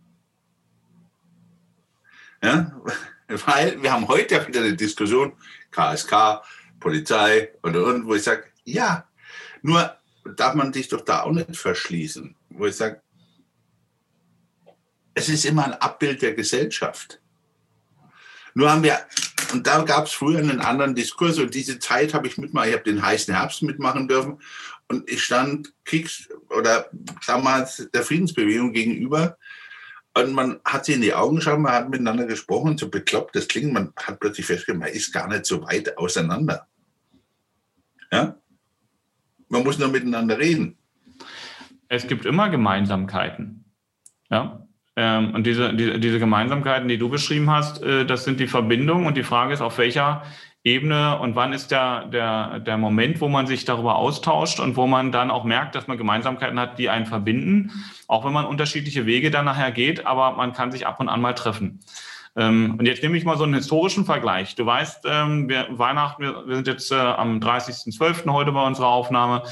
[2.42, 2.76] Ja,
[3.46, 5.32] weil wir haben heute ja wieder eine Diskussion,
[5.70, 6.42] KSK,
[6.80, 9.08] Polizei und, und, wo ich sage, ja,
[9.62, 9.96] nur
[10.36, 13.00] darf man sich doch da auch nicht verschließen, wo ich sage,
[15.14, 17.20] es ist immer ein Abbild der Gesellschaft.
[18.54, 18.98] Nur haben wir,
[19.52, 22.74] und da gab es früher einen anderen Diskurs und diese Zeit habe ich mitmachen, ich
[22.74, 24.42] habe den heißen Herbst mitmachen dürfen
[24.88, 26.86] und ich stand Kriegs- oder
[27.26, 29.36] damals der Friedensbewegung gegenüber
[30.14, 33.48] und man hat sie in die Augen geschaut, man hat miteinander gesprochen, so bekloppt das
[33.48, 36.66] klingt, man hat plötzlich festgestellt, man ist gar nicht so weit auseinander.
[38.10, 38.36] Ja?
[39.48, 40.76] Man muss nur miteinander reden.
[41.88, 43.64] Es gibt immer Gemeinsamkeiten.
[44.30, 44.66] Ja?
[44.96, 49.06] Ähm, und diese, diese, Gemeinsamkeiten, die du beschrieben hast, äh, das sind die Verbindungen.
[49.06, 50.24] Und die Frage ist, auf welcher
[50.64, 54.86] Ebene und wann ist der, der, der Moment, wo man sich darüber austauscht und wo
[54.86, 57.72] man dann auch merkt, dass man Gemeinsamkeiten hat, die einen verbinden,
[58.06, 61.20] auch wenn man unterschiedliche Wege dann nachher geht, aber man kann sich ab und an
[61.20, 61.80] mal treffen.
[62.36, 64.54] Ähm, und jetzt nehme ich mal so einen historischen Vergleich.
[64.54, 68.30] Du weißt, ähm, wir, Weihnachten, wir, sind jetzt äh, am 30.12.
[68.30, 69.42] heute bei unserer Aufnahme.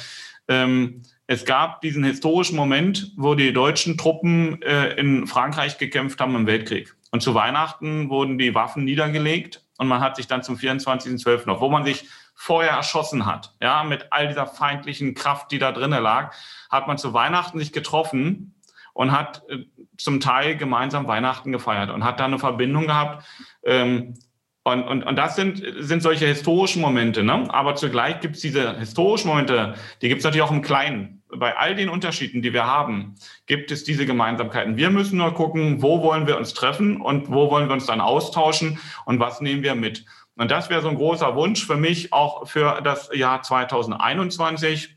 [0.47, 6.35] Ähm, es gab diesen historischen Moment, wo die deutschen Truppen äh, in Frankreich gekämpft haben
[6.37, 6.95] im Weltkrieg.
[7.11, 11.47] Und zu Weihnachten wurden die Waffen niedergelegt und man hat sich dann zum 24.12.
[11.47, 15.73] noch, wo man sich vorher erschossen hat, ja, mit all dieser feindlichen Kraft, die da
[15.73, 16.37] drinnen lag,
[16.69, 18.55] hat man zu Weihnachten sich getroffen
[18.93, 19.65] und hat äh,
[19.97, 23.25] zum Teil gemeinsam Weihnachten gefeiert und hat da eine Verbindung gehabt.
[23.65, 24.19] Ähm,
[24.63, 27.23] und, und, und das sind, sind solche historischen Momente.
[27.23, 27.47] Ne?
[27.49, 31.23] Aber zugleich gibt es diese historischen Momente, die gibt es natürlich auch im Kleinen.
[31.35, 33.15] Bei all den Unterschieden, die wir haben,
[33.47, 34.77] gibt es diese Gemeinsamkeiten.
[34.77, 38.01] Wir müssen nur gucken, wo wollen wir uns treffen und wo wollen wir uns dann
[38.01, 40.05] austauschen und was nehmen wir mit.
[40.37, 44.97] Und das wäre so ein großer Wunsch für mich auch für das Jahr 2021,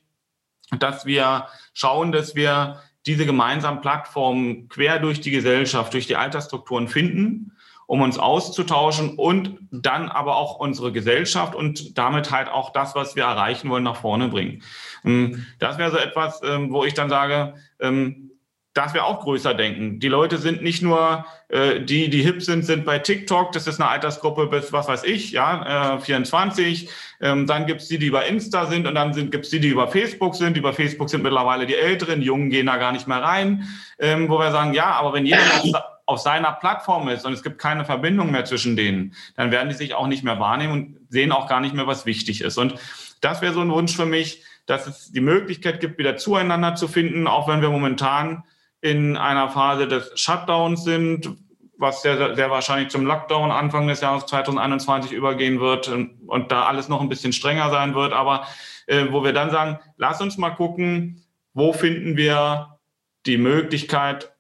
[0.78, 6.88] dass wir schauen, dass wir diese gemeinsamen Plattformen quer durch die Gesellschaft, durch die Altersstrukturen
[6.88, 7.53] finden
[7.94, 13.16] um uns auszutauschen und dann aber auch unsere Gesellschaft und damit halt auch das, was
[13.16, 14.64] wir erreichen wollen, nach vorne bringen.
[15.06, 18.32] Ähm, das wäre so etwas, ähm, wo ich dann sage, ähm,
[18.74, 20.00] dass wir auch größer denken.
[20.00, 23.80] Die Leute sind nicht nur, äh, die, die hip sind, sind bei TikTok, das ist
[23.80, 26.90] eine Altersgruppe bis, was weiß ich, ja, äh, 24.
[27.22, 29.88] Ähm, dann gibt's die, die bei Insta sind und dann sind, gibt's die, die über
[29.88, 30.58] Facebook sind.
[30.58, 33.68] Über Facebook sind mittlerweile die Älteren, die Jungen gehen da gar nicht mehr rein,
[34.00, 35.44] ähm, wo wir sagen, ja, aber wenn jeder
[36.06, 39.76] auf, seiner Plattform ist und es gibt keine Verbindung mehr zwischen denen, dann werden die
[39.76, 42.58] sich auch nicht mehr wahrnehmen und sehen auch gar nicht mehr, was wichtig ist.
[42.58, 42.76] Und
[43.22, 46.88] das wäre so ein Wunsch für mich, dass es die Möglichkeit gibt, wieder zueinander zu
[46.88, 48.44] finden, auch wenn wir momentan
[48.82, 51.30] in einer Phase des Shutdowns sind,
[51.78, 56.66] was sehr, sehr wahrscheinlich zum Lockdown Anfang des Jahres 2021 übergehen wird und, und da
[56.66, 58.14] alles noch ein bisschen strenger sein wird.
[58.14, 58.46] Aber
[58.88, 61.24] äh, wo wir dann sagen, lass uns mal gucken,
[61.54, 62.80] wo finden wir
[63.26, 64.33] die Möglichkeit,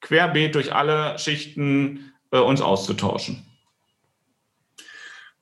[0.00, 3.46] querbeet durch alle Schichten äh, uns auszutauschen.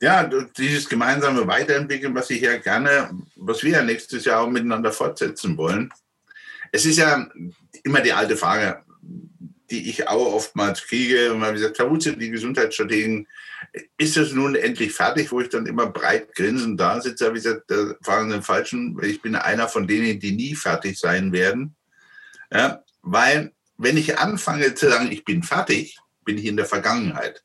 [0.00, 4.92] Ja, dieses gemeinsame Weiterentwickeln, was ich ja gerne, was wir ja nächstes Jahr auch miteinander
[4.92, 5.90] fortsetzen wollen.
[6.70, 7.26] Es ist ja
[7.82, 8.84] immer die alte Frage,
[9.70, 11.32] die ich auch oftmals kriege.
[11.32, 13.26] Und man sagt, Herr Wutze, die Gesundheitsstrategien,
[13.98, 17.30] ist das nun endlich fertig, wo ich dann immer breit grinsend da sitze?
[17.30, 18.98] Wie gesagt, da fahren den Falschen.
[19.02, 21.74] Ich bin einer von denen, die nie fertig sein werden.
[22.52, 27.42] Ja, weil, wenn ich anfange zu sagen, ich bin fertig, bin ich in der Vergangenheit.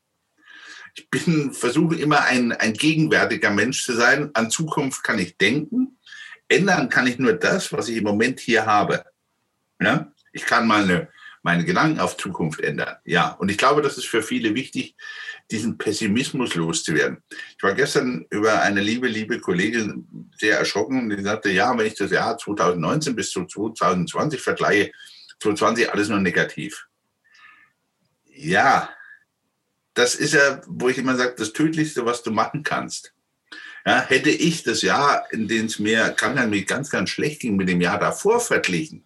[0.96, 4.32] Ich bin, versuche immer ein, ein gegenwärtiger Mensch zu sein.
[4.34, 5.98] An Zukunft kann ich denken.
[6.48, 9.06] Ändern kann ich nur das, was ich im Moment hier habe.
[9.80, 10.12] Ja?
[10.34, 11.10] Ich kann meine,
[11.44, 12.98] meine Gedanken auf Zukunft ändern.
[13.06, 14.96] Ja, und ich glaube, das ist für viele wichtig,
[15.52, 17.24] diesen Pessimismus loszuwerden.
[17.58, 21.96] Ich war gestern über eine liebe, liebe Kollegin sehr erschrocken die sagte, ja, wenn ich
[21.96, 24.92] das Jahr 2019 bis zu 2020 vergleiche,
[25.44, 26.88] 2020 alles nur negativ.
[28.26, 28.90] Ja,
[29.94, 33.14] das ist ja, wo ich immer sage, das Tödlichste, was du machen kannst.
[33.86, 37.70] Ja, hätte ich das Jahr, in dem es mir krankheitlich ganz, ganz schlecht ging, mit
[37.70, 39.06] dem Jahr davor verglichen,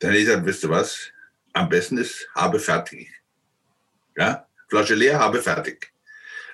[0.00, 1.12] dann hätte ich gesagt, wisst ihr was,
[1.52, 3.10] am besten ist, habe fertig.
[4.16, 5.92] Ja, Flasche leer, habe fertig.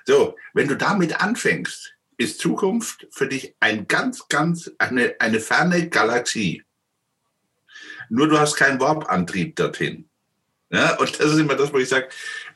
[0.05, 5.89] So, wenn du damit anfängst, ist Zukunft für dich ein ganz, ganz, eine, eine ferne
[5.89, 6.63] Galaxie.
[8.11, 10.03] Nur du hast keinen Warp-Antrieb dorthin.
[10.69, 12.09] Ja, und das ist immer das, wo ich sage,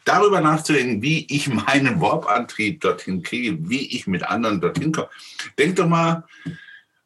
[0.04, 5.10] darüber nachzudenken, wie ich meinen Warp-Antrieb dorthin kriege, wie ich mit anderen dorthin komme.
[5.58, 6.26] Denk doch mal,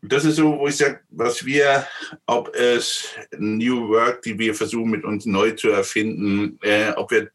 [0.02, 1.86] das ist so, wo ich sage, was wir,
[2.26, 7.30] ob es New Work, die wir versuchen mit uns neu zu erfinden, äh, ob wir,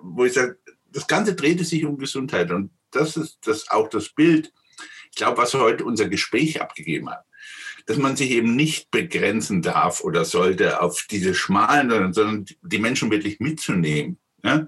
[0.00, 0.56] wo ich sage,
[0.90, 4.50] das Ganze dreht sich um Gesundheit und das ist das auch das Bild,
[5.10, 7.24] ich glaube, was heute unser Gespräch abgegeben hat,
[7.86, 13.10] dass man sich eben nicht begrenzen darf oder sollte auf diese schmalen, sondern die Menschen
[13.10, 14.18] wirklich mitzunehmen.
[14.42, 14.66] Ja?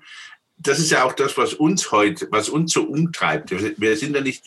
[0.59, 3.51] das ist ja auch das, was uns heute, was uns so umtreibt.
[3.51, 4.45] Wir sind ja nicht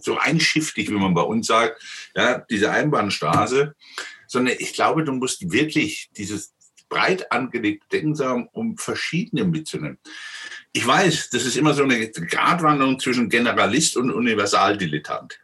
[0.00, 1.82] so einschifftig, wie man bei uns sagt,
[2.14, 3.74] ja, diese Einbahnstraße,
[4.26, 6.54] sondern ich glaube, du musst wirklich dieses
[6.88, 9.98] breit angelegte Denken haben, um verschiedene mitzunehmen.
[10.72, 15.38] Ich weiß, das ist immer so eine Gratwanderung zwischen Generalist und Universaldilettant.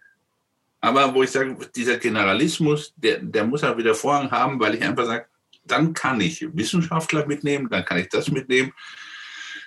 [0.82, 4.82] Aber wo ich sage, dieser Generalismus, der, der muss auch wieder Vorrang haben, weil ich
[4.82, 5.26] einfach sage,
[5.64, 8.74] dann kann ich Wissenschaftler mitnehmen, dann kann ich das mitnehmen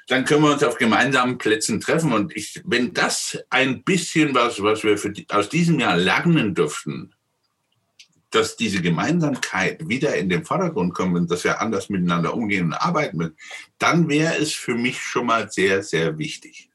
[0.07, 2.13] dann können wir uns auf gemeinsamen Plätzen treffen.
[2.13, 7.13] Und ich, wenn das ein bisschen was, was wir die, aus diesem Jahr lernen dürften,
[8.29, 12.73] dass diese Gemeinsamkeit wieder in den Vordergrund kommt und dass wir anders miteinander umgehen und
[12.73, 13.37] arbeiten müssen,
[13.79, 16.69] dann wäre es für mich schon mal sehr, sehr wichtig.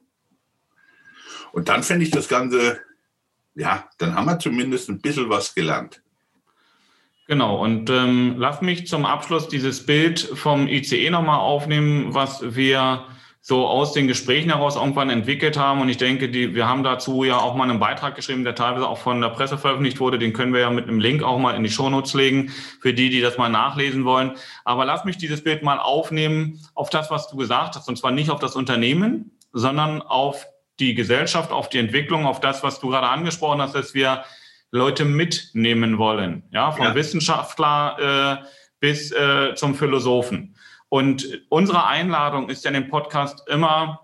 [1.52, 2.80] Und dann fände ich das Ganze,
[3.60, 6.02] ja, dann haben wir zumindest ein bisschen was gelernt.
[7.28, 13.04] Genau, und ähm, lass mich zum Abschluss dieses Bild vom ICE nochmal aufnehmen, was wir
[13.42, 15.80] so aus den Gesprächen heraus irgendwann entwickelt haben.
[15.80, 18.88] Und ich denke, die, wir haben dazu ja auch mal einen Beitrag geschrieben, der teilweise
[18.88, 20.18] auch von der Presse veröffentlicht wurde.
[20.18, 22.50] Den können wir ja mit einem Link auch mal in die Shownotes legen,
[22.80, 24.32] für die, die das mal nachlesen wollen.
[24.64, 27.88] Aber lass mich dieses Bild mal aufnehmen auf das, was du gesagt hast.
[27.88, 30.46] Und zwar nicht auf das Unternehmen, sondern auf
[30.80, 34.24] die Gesellschaft, auf die Entwicklung, auf das, was du gerade angesprochen hast, dass wir
[34.70, 36.44] Leute mitnehmen wollen.
[36.50, 36.94] Ja, vom ja.
[36.94, 38.46] Wissenschaftler äh,
[38.80, 40.56] bis äh, zum Philosophen.
[40.88, 44.00] Und unsere Einladung ist ja in dem Podcast immer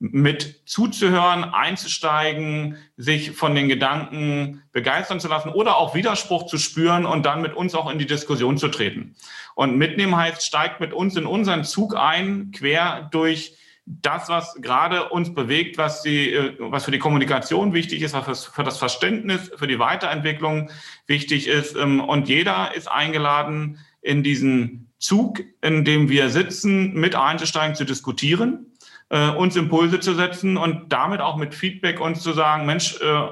[0.00, 7.04] mit zuzuhören, einzusteigen, sich von den Gedanken begeistern zu lassen oder auch Widerspruch zu spüren
[7.04, 9.16] und dann mit uns auch in die Diskussion zu treten.
[9.56, 13.56] Und mitnehmen heißt, steigt mit uns in unseren Zug ein, quer durch
[14.02, 18.44] das, was gerade uns bewegt, was, die, äh, was für die Kommunikation wichtig ist, was
[18.44, 20.70] für das Verständnis, für die Weiterentwicklung
[21.06, 21.76] wichtig ist.
[21.76, 27.84] Ähm, und jeder ist eingeladen, in diesen Zug, in dem wir sitzen, mit einzusteigen, zu
[27.84, 28.66] diskutieren,
[29.08, 33.28] äh, uns Impulse zu setzen und damit auch mit Feedback uns zu sagen, Mensch, äh,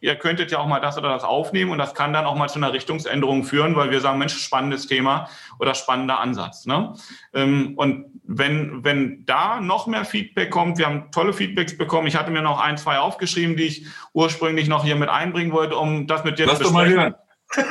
[0.00, 2.48] ihr könntet ja auch mal das oder das aufnehmen und das kann dann auch mal
[2.48, 5.28] zu einer Richtungsänderung führen, weil wir sagen, Mensch, spannendes Thema
[5.58, 6.66] oder spannender Ansatz.
[6.66, 6.94] Ne?
[7.34, 12.06] Ähm, und wenn, wenn da noch mehr Feedback kommt, wir haben tolle Feedbacks bekommen.
[12.06, 15.76] Ich hatte mir noch ein, zwei aufgeschrieben, die ich ursprünglich noch hier mit einbringen wollte,
[15.76, 17.14] um das mit dir Lass zu besprechen.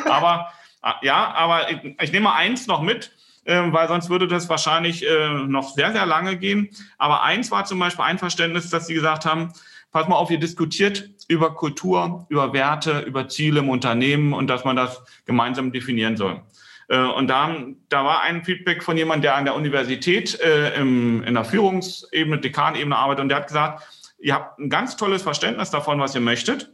[0.10, 0.52] Aber
[0.82, 3.12] ah, ja, aber ich, ich nehme eins noch mit
[3.46, 6.70] ähm, weil sonst würde das wahrscheinlich äh, noch sehr, sehr lange gehen.
[6.98, 9.54] Aber eins war zum Beispiel ein Verständnis, dass sie gesagt haben,
[9.96, 14.66] pass mal auf, ihr diskutiert über Kultur, über Werte, über Ziele im Unternehmen und dass
[14.66, 16.42] man das gemeinsam definieren soll.
[16.90, 17.56] Äh, und da,
[17.88, 22.42] da war ein Feedback von jemandem, der an der Universität äh, im, in der Führungsebene,
[22.42, 23.88] Dekanebene arbeitet und der hat gesagt,
[24.20, 26.74] ihr habt ein ganz tolles Verständnis davon, was ihr möchtet.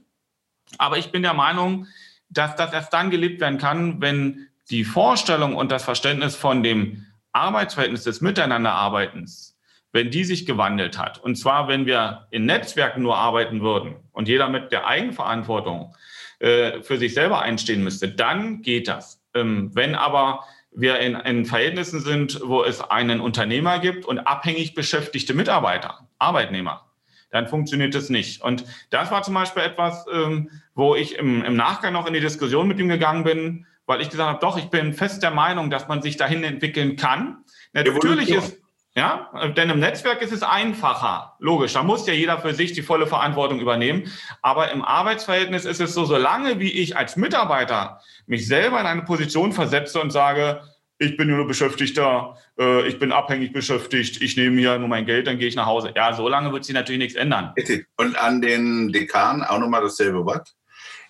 [0.79, 1.85] Aber ich bin der Meinung,
[2.29, 7.05] dass das erst dann gelebt werden kann, wenn die Vorstellung und das Verständnis von dem
[7.33, 9.60] Arbeitsverhältnis des Miteinanderarbeitens
[9.91, 14.27] wenn die sich gewandelt hat, und zwar wenn wir in Netzwerken nur arbeiten würden und
[14.27, 15.93] jeder mit der Eigenverantwortung
[16.39, 19.21] äh, für sich selber einstehen müsste, dann geht das.
[19.33, 24.73] Ähm, wenn aber wir in, in Verhältnissen sind, wo es einen Unternehmer gibt und abhängig
[24.73, 26.85] beschäftigte Mitarbeiter, Arbeitnehmer,
[27.29, 28.41] dann funktioniert das nicht.
[28.41, 32.19] Und das war zum Beispiel etwas, ähm, wo ich im, im Nachgang noch in die
[32.19, 35.69] Diskussion mit ihm gegangen bin, weil ich gesagt habe, doch, ich bin fest der Meinung,
[35.69, 37.43] dass man sich dahin entwickeln kann.
[37.73, 38.60] Natürlich ist,
[38.93, 41.35] ja, denn im Netzwerk ist es einfacher.
[41.39, 44.11] Logisch, da muss ja jeder für sich die volle Verantwortung übernehmen.
[44.41, 49.03] Aber im Arbeitsverhältnis ist es so, solange wie ich als Mitarbeiter mich selber in eine
[49.03, 50.61] Position versetze und sage,
[50.97, 55.25] ich bin nur Beschäftigter, äh, ich bin abhängig beschäftigt, ich nehme hier nur mein Geld,
[55.25, 55.93] dann gehe ich nach Hause.
[55.95, 57.53] Ja, so lange wird sich natürlich nichts ändern.
[57.95, 60.53] Und an den Dekan auch nochmal dasselbe Wort.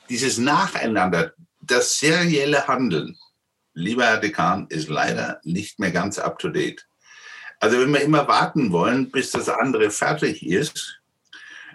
[0.07, 3.17] Dieses Nacheinander, das serielle Handeln,
[3.73, 6.87] lieber Herr Dekan, ist leider nicht mehr ganz up to date.
[7.61, 10.99] Also wenn wir immer warten wollen, bis das andere fertig ist,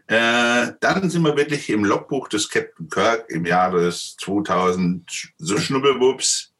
[0.09, 5.59] äh, dann sind wir wirklich im Logbuch des Captain Kirk im Jahr des 2000, so
[5.59, 6.53] Schnubbelwups,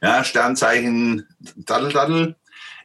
[0.00, 1.26] ja, Sternzeichen,
[1.56, 2.36] Daddel, Daddel.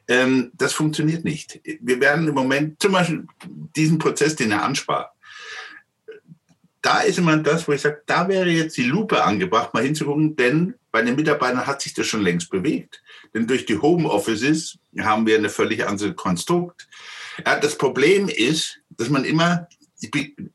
[0.07, 1.61] Ähm, das funktioniert nicht.
[1.79, 3.27] Wir werden im Moment zum Beispiel
[3.75, 5.12] diesen Prozess, den er anspart,
[6.83, 10.35] da ist immer das, wo ich sage, da wäre jetzt die Lupe angebracht, mal hinzugucken,
[10.35, 13.01] denn bei den Mitarbeitern hat sich das schon längst bewegt.
[13.33, 16.87] Denn durch die Homeoffices haben wir eine völlig andere Konstrukt.
[17.45, 19.67] Ja, das Problem ist, dass man immer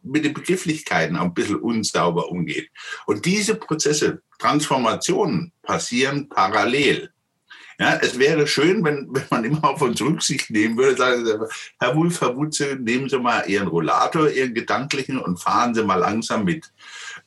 [0.02, 2.68] mit den Begrifflichkeiten auch ein bisschen unsauber umgeht.
[3.06, 7.10] Und diese Prozesse, Transformationen passieren parallel.
[7.80, 11.38] Ja, es wäre schön, wenn, wenn man immer auf uns Rücksicht nehmen würde, sagen Sie,
[11.78, 15.96] Herr Wulf, Herr Wutze, nehmen Sie mal Ihren Rollator, Ihren gedanklichen und fahren Sie mal
[15.96, 16.72] langsam mit.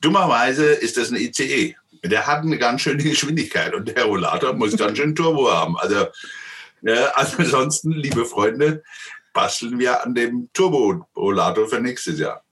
[0.02, 1.74] Dummerweise ist das ein ICE.
[2.04, 5.78] Der hat eine ganz schöne Geschwindigkeit und der Rollator muss ganz schön Turbo haben.
[5.78, 6.06] Also,
[6.82, 8.82] ja, also ansonsten, liebe Freunde,
[9.32, 12.42] basteln wir an dem Turbo-Rollator für nächstes Jahr.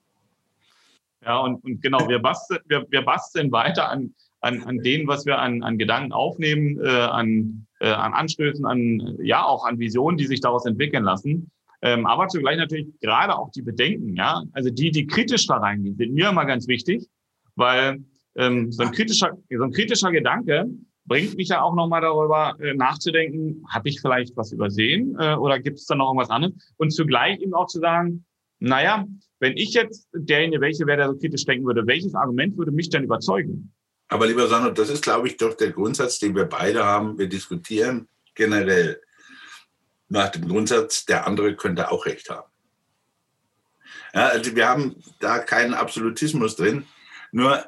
[1.23, 5.27] Ja, und, und genau, wir basteln, wir, wir basteln weiter an, an, an dem, was
[5.27, 10.17] wir an, an Gedanken aufnehmen, äh, an, äh, an Anstößen, an ja auch an Visionen,
[10.17, 11.51] die sich daraus entwickeln lassen.
[11.83, 15.97] Ähm, aber zugleich natürlich gerade auch die Bedenken, ja, also die, die kritisch da reingehen,
[15.97, 17.09] sind mir immer ganz wichtig,
[17.57, 18.05] weil
[18.37, 20.67] ähm, so, ein kritischer, so ein kritischer Gedanke
[21.07, 25.59] bringt mich ja auch nochmal darüber äh, nachzudenken, habe ich vielleicht was übersehen äh, oder
[25.59, 26.55] gibt es da noch irgendwas anderes?
[26.77, 28.25] Und zugleich eben auch zu sagen,
[28.59, 29.07] naja,
[29.39, 32.91] wenn ich jetzt derjenige, welche wäre, der so kritisch denken würde, welches Argument würde mich
[32.91, 33.73] denn überzeugen?
[34.11, 37.17] Aber lieber Sandro, das ist, glaube ich, doch der Grundsatz, den wir beide haben.
[37.17, 39.01] Wir diskutieren generell
[40.09, 42.51] nach dem Grundsatz, der andere könnte auch recht haben.
[44.13, 46.87] Ja, also wir haben da keinen Absolutismus drin.
[47.31, 47.65] Nur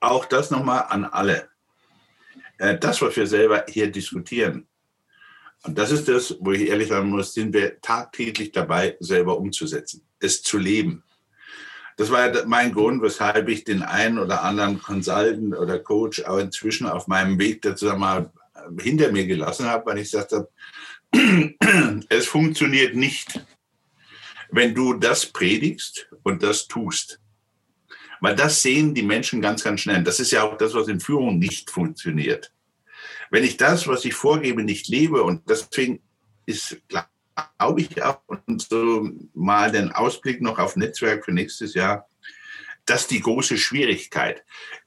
[0.00, 1.50] auch das nochmal an alle.
[2.56, 4.66] Äh, das, was wir selber hier diskutieren,
[5.64, 10.06] und das ist das, wo ich ehrlich sagen muss, sind wir tagtäglich dabei, selber umzusetzen,
[10.20, 11.02] es zu leben.
[11.96, 16.86] Das war mein Grund, weshalb ich den einen oder anderen Consultant oder Coach auch inzwischen
[16.86, 18.30] auf meinem Weg dazu mal
[18.80, 20.48] hinter mir gelassen habe, weil ich gesagt habe,
[22.08, 23.40] es funktioniert nicht,
[24.50, 27.20] wenn du das predigst und das tust.
[28.20, 30.02] Weil das sehen die Menschen ganz, ganz schnell.
[30.02, 32.52] Das ist ja auch das, was in Führung nicht funktioniert.
[33.30, 36.02] Wenn ich das, was ich vorgebe, nicht lebe und deswegen
[36.46, 37.08] ist klar,
[37.58, 42.08] glaube ich auch, und so mal den Ausblick noch auf Netzwerk für nächstes Jahr,
[42.86, 44.44] dass die große Schwierigkeit.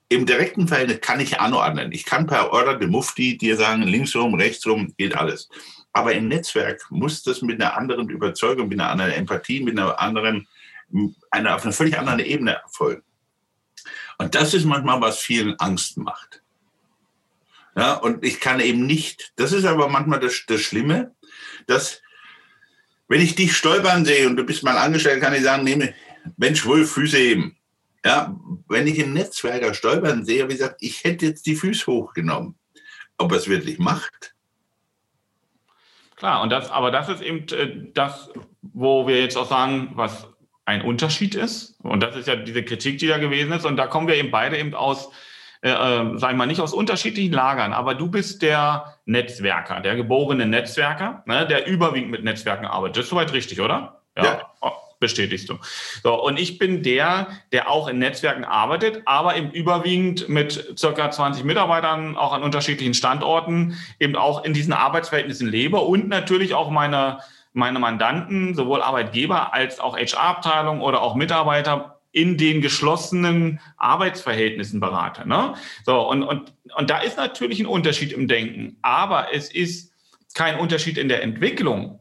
[0.07, 1.91] Im direkten Fall kann ich anordnen.
[1.91, 5.49] Ich kann per Order de Mufti dir sagen, links rum, rechts rum, geht alles.
[5.93, 9.99] Aber im Netzwerk muss das mit einer anderen Überzeugung, mit einer anderen Empathie, mit einer
[9.99, 10.47] anderen,
[11.29, 13.03] einer, auf einer völlig anderen Ebene erfolgen.
[14.17, 16.41] Und das ist manchmal, was vielen Angst macht.
[17.75, 21.15] Ja, und ich kann eben nicht, das ist aber manchmal das, das Schlimme,
[21.67, 22.01] dass
[23.09, 25.93] wenn ich dich stolpern sehe und du bist mal angestellt, kann ich sagen, nehme,
[26.37, 27.57] Mensch, wohl Füße heben.
[28.05, 28.33] Ja,
[28.69, 32.55] wenn ich im Netzwerker stolpern sehe, wie gesagt, ich hätte jetzt die Füße hochgenommen.
[33.17, 34.33] Ob er es wirklich macht,
[36.19, 38.29] Klar, und das, aber das ist eben äh, das,
[38.61, 40.27] wo wir jetzt auch sagen, was
[40.65, 41.79] ein Unterschied ist.
[41.81, 43.65] Und das ist ja diese Kritik, die da gewesen ist.
[43.65, 45.09] Und da kommen wir eben beide eben aus,
[45.61, 49.97] äh, äh, sag ich mal, nicht aus unterschiedlichen Lagern, aber du bist der Netzwerker, der
[49.97, 52.97] geborene Netzwerker, ne, der überwiegend mit Netzwerken arbeitet.
[52.97, 54.01] Das ist soweit richtig, oder?
[54.15, 54.23] Ja.
[54.23, 54.41] ja.
[54.61, 55.57] Oh, bestätigst du.
[56.01, 61.11] So, und ich bin der, der auch in Netzwerken arbeitet, aber eben überwiegend mit circa
[61.11, 66.69] 20 Mitarbeitern, auch an unterschiedlichen Standorten, eben auch in diesen Arbeitsverhältnissen lebe und natürlich auch
[66.69, 67.19] meine,
[67.51, 75.27] meine Mandanten, sowohl Arbeitgeber als auch HR-Abteilung oder auch Mitarbeiter in den geschlossenen Arbeitsverhältnissen berate.
[75.27, 75.53] Ne?
[75.85, 79.93] So, und, und, und da ist natürlich ein Unterschied im Denken, aber es ist
[80.33, 81.99] kein Unterschied in der Entwicklung.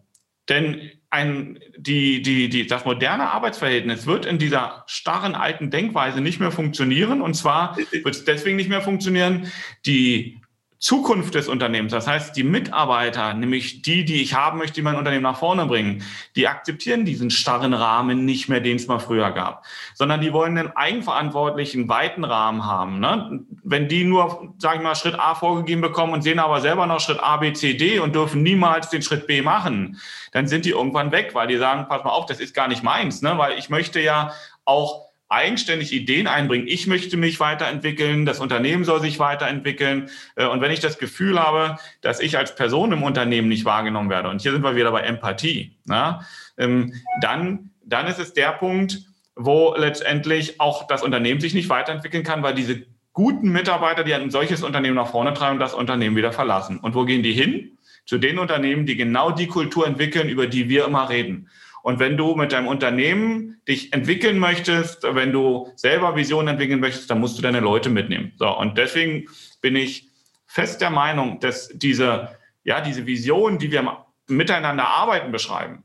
[0.48, 6.40] Denn ein, die, die, die, das moderne Arbeitsverhältnis wird in dieser starren alten Denkweise nicht
[6.40, 7.22] mehr funktionieren.
[7.22, 9.50] Und zwar wird es deswegen nicht mehr funktionieren.
[9.86, 10.37] Die
[10.78, 14.94] Zukunft des Unternehmens, das heißt die Mitarbeiter, nämlich die, die ich haben möchte, die mein
[14.94, 16.04] Unternehmen nach vorne bringen,
[16.36, 19.64] die akzeptieren diesen starren Rahmen nicht mehr, den es mal früher gab,
[19.94, 23.00] sondern die wollen einen eigenverantwortlichen, weiten Rahmen haben.
[23.00, 23.40] Ne?
[23.64, 27.00] Wenn die nur, sage ich mal, Schritt A vorgegeben bekommen und sehen aber selber noch
[27.00, 29.98] Schritt A, B, C, D und dürfen niemals den Schritt B machen,
[30.30, 32.84] dann sind die irgendwann weg, weil die sagen, pass mal auf, das ist gar nicht
[32.84, 33.36] meins, ne?
[33.36, 34.32] weil ich möchte ja
[34.64, 36.66] auch eigenständig Ideen einbringen.
[36.66, 40.08] Ich möchte mich weiterentwickeln, das Unternehmen soll sich weiterentwickeln.
[40.36, 44.10] Äh, und wenn ich das Gefühl habe, dass ich als Person im Unternehmen nicht wahrgenommen
[44.10, 46.26] werde, und hier sind wir wieder bei Empathie, na,
[46.56, 49.02] ähm, dann, dann ist es der Punkt,
[49.36, 54.30] wo letztendlich auch das Unternehmen sich nicht weiterentwickeln kann, weil diese guten Mitarbeiter, die ein
[54.30, 56.78] solches Unternehmen nach vorne treiben, das Unternehmen wieder verlassen.
[56.78, 57.78] Und wo gehen die hin?
[58.06, 61.50] Zu den Unternehmen, die genau die Kultur entwickeln, über die wir immer reden.
[61.82, 67.10] Und wenn du mit deinem Unternehmen dich entwickeln möchtest, wenn du selber Visionen entwickeln möchtest,
[67.10, 68.32] dann musst du deine Leute mitnehmen.
[68.36, 69.26] So, und deswegen
[69.60, 70.08] bin ich
[70.46, 75.84] fest der Meinung, dass diese, ja, diese Vision, die wir miteinander arbeiten beschreiben,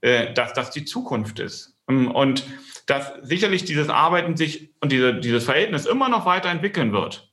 [0.00, 1.74] äh, dass das die Zukunft ist.
[1.86, 2.44] Und
[2.86, 7.27] dass sicherlich dieses Arbeiten sich und diese, dieses Verhältnis immer noch weiterentwickeln wird.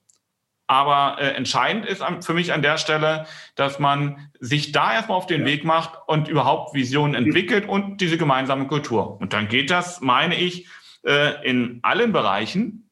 [0.67, 5.27] Aber äh, entscheidend ist für mich an der Stelle, dass man sich da erstmal auf
[5.27, 5.47] den ja.
[5.47, 9.19] Weg macht und überhaupt Visionen entwickelt und diese gemeinsame Kultur.
[9.21, 10.67] Und dann geht das, meine ich,
[11.03, 12.89] äh, in allen Bereichen,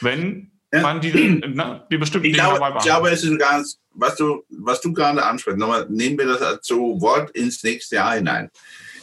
[0.00, 0.80] wenn ja.
[0.80, 4.44] man diese, ne, die bestimmten ich Dinge glaube, Ich glaube, es ist ganz, was du,
[4.48, 8.50] was du gerade ansprichst, nochmal nehmen wir das als so Wort ins nächste Jahr hinein.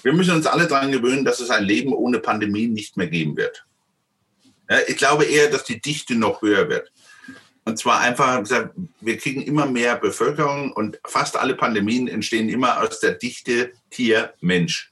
[0.02, 3.36] Wir müssen uns alle daran gewöhnen, dass es ein Leben ohne Pandemie nicht mehr geben
[3.38, 3.66] wird.
[4.70, 6.92] Ja, ich glaube eher, dass die Dichte noch höher wird.
[7.66, 8.44] Und zwar einfach,
[9.02, 14.92] wir kriegen immer mehr Bevölkerung und fast alle Pandemien entstehen immer aus der Dichte Tier-Mensch.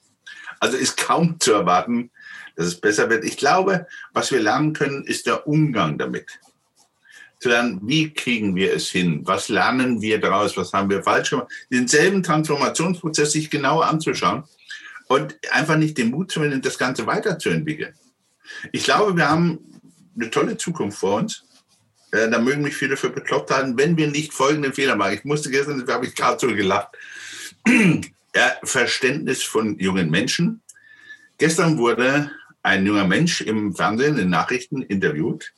[0.60, 2.12] Also ist kaum zu erwarten,
[2.56, 3.24] dass es besser wird.
[3.24, 6.40] Ich glaube, was wir lernen können, ist der Umgang damit.
[7.40, 9.22] Zu lernen, wie kriegen wir es hin?
[9.26, 10.58] Was lernen wir daraus?
[10.58, 11.52] Was haben wir falsch gemacht?
[11.72, 14.44] Denselben Transformationsprozess sich genauer anzuschauen
[15.08, 17.94] und einfach nicht den Mut zu finden, das Ganze weiterzuentwickeln.
[18.72, 19.60] Ich glaube, wir haben
[20.16, 21.44] eine tolle Zukunft vor uns.
[22.18, 25.14] Äh, da mögen mich viele für bekloppt halten, wenn wir nicht folgenden Fehler machen.
[25.14, 26.90] Ich musste gestern, da habe ich gerade so gelacht.
[27.68, 30.62] ja, Verständnis von jungen Menschen.
[31.38, 32.32] Gestern wurde
[32.64, 35.54] ein junger Mensch im Fernsehen, in Nachrichten interviewt,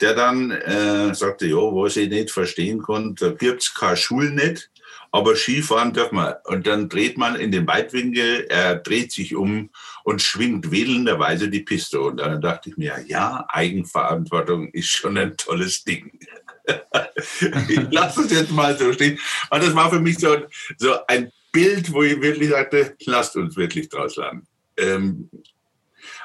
[0.00, 4.70] der dann äh, sagte, ja, was ich nicht verstehen konnte, gibt es keine Schulen nicht,
[5.12, 6.34] aber Skifahren darf man.
[6.44, 9.70] Und dann dreht man in den Weitwinkel, er dreht sich um
[10.04, 12.00] und schwingt wedelnderweise die Piste.
[12.00, 16.18] Und dann dachte ich mir, ja, Eigenverantwortung ist schon ein tolles Ding.
[17.68, 19.18] ich lasse es jetzt mal so stehen.
[19.50, 20.34] Und das war für mich so,
[20.78, 24.46] so ein Bild, wo ich wirklich sagte, lasst uns wirklich draus lernen.
[24.78, 25.28] Ähm,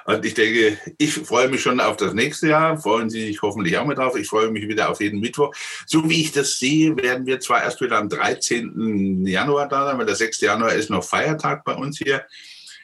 [0.08, 2.78] und ich denke, ich freue mich schon auf das nächste Jahr.
[2.78, 4.16] Freuen Sie sich hoffentlich auch mit drauf.
[4.16, 5.53] Ich freue mich wieder auf jeden Mittwoch.
[5.86, 9.26] So wie ich das sehe, werden wir zwar erst wieder am 13.
[9.26, 10.39] Januar da sein, weil der 6.
[10.39, 12.26] Januar ist noch Feiertag bei uns hier.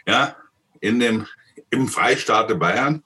[0.05, 0.35] Ja,
[0.81, 1.25] in dem,
[1.69, 3.03] im Freistaate Bayern.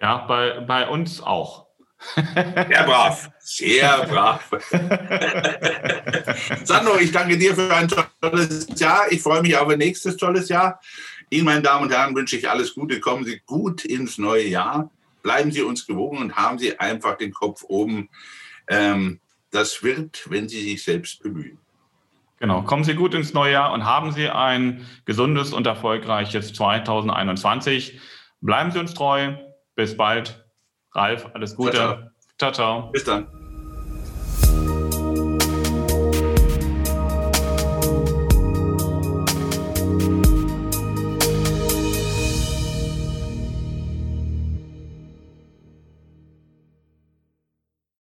[0.00, 1.66] Ja, bei, bei uns auch.
[2.14, 4.48] Sehr brav, sehr brav.
[6.64, 7.88] Sandro, ich danke dir für ein
[8.20, 9.10] tolles Jahr.
[9.10, 10.78] Ich freue mich auf ein nächstes tolles Jahr.
[11.30, 13.00] Ihnen, meine Damen und Herren, wünsche ich alles Gute.
[13.00, 14.90] Kommen Sie gut ins neue Jahr.
[15.22, 18.08] Bleiben Sie uns gewogen und haben Sie einfach den Kopf oben.
[18.68, 19.20] Ähm,
[19.50, 21.58] das wird, wenn Sie sich selbst bemühen.
[22.38, 27.98] Genau, kommen Sie gut ins neue Jahr und haben Sie ein gesundes und erfolgreiches 2021.
[28.40, 29.34] Bleiben Sie uns treu.
[29.74, 30.44] Bis bald.
[30.92, 31.72] Ralf, alles Gute.
[31.72, 32.10] ciao.
[32.38, 32.52] ciao.
[32.52, 32.90] ciao.
[32.92, 33.35] Bis dann.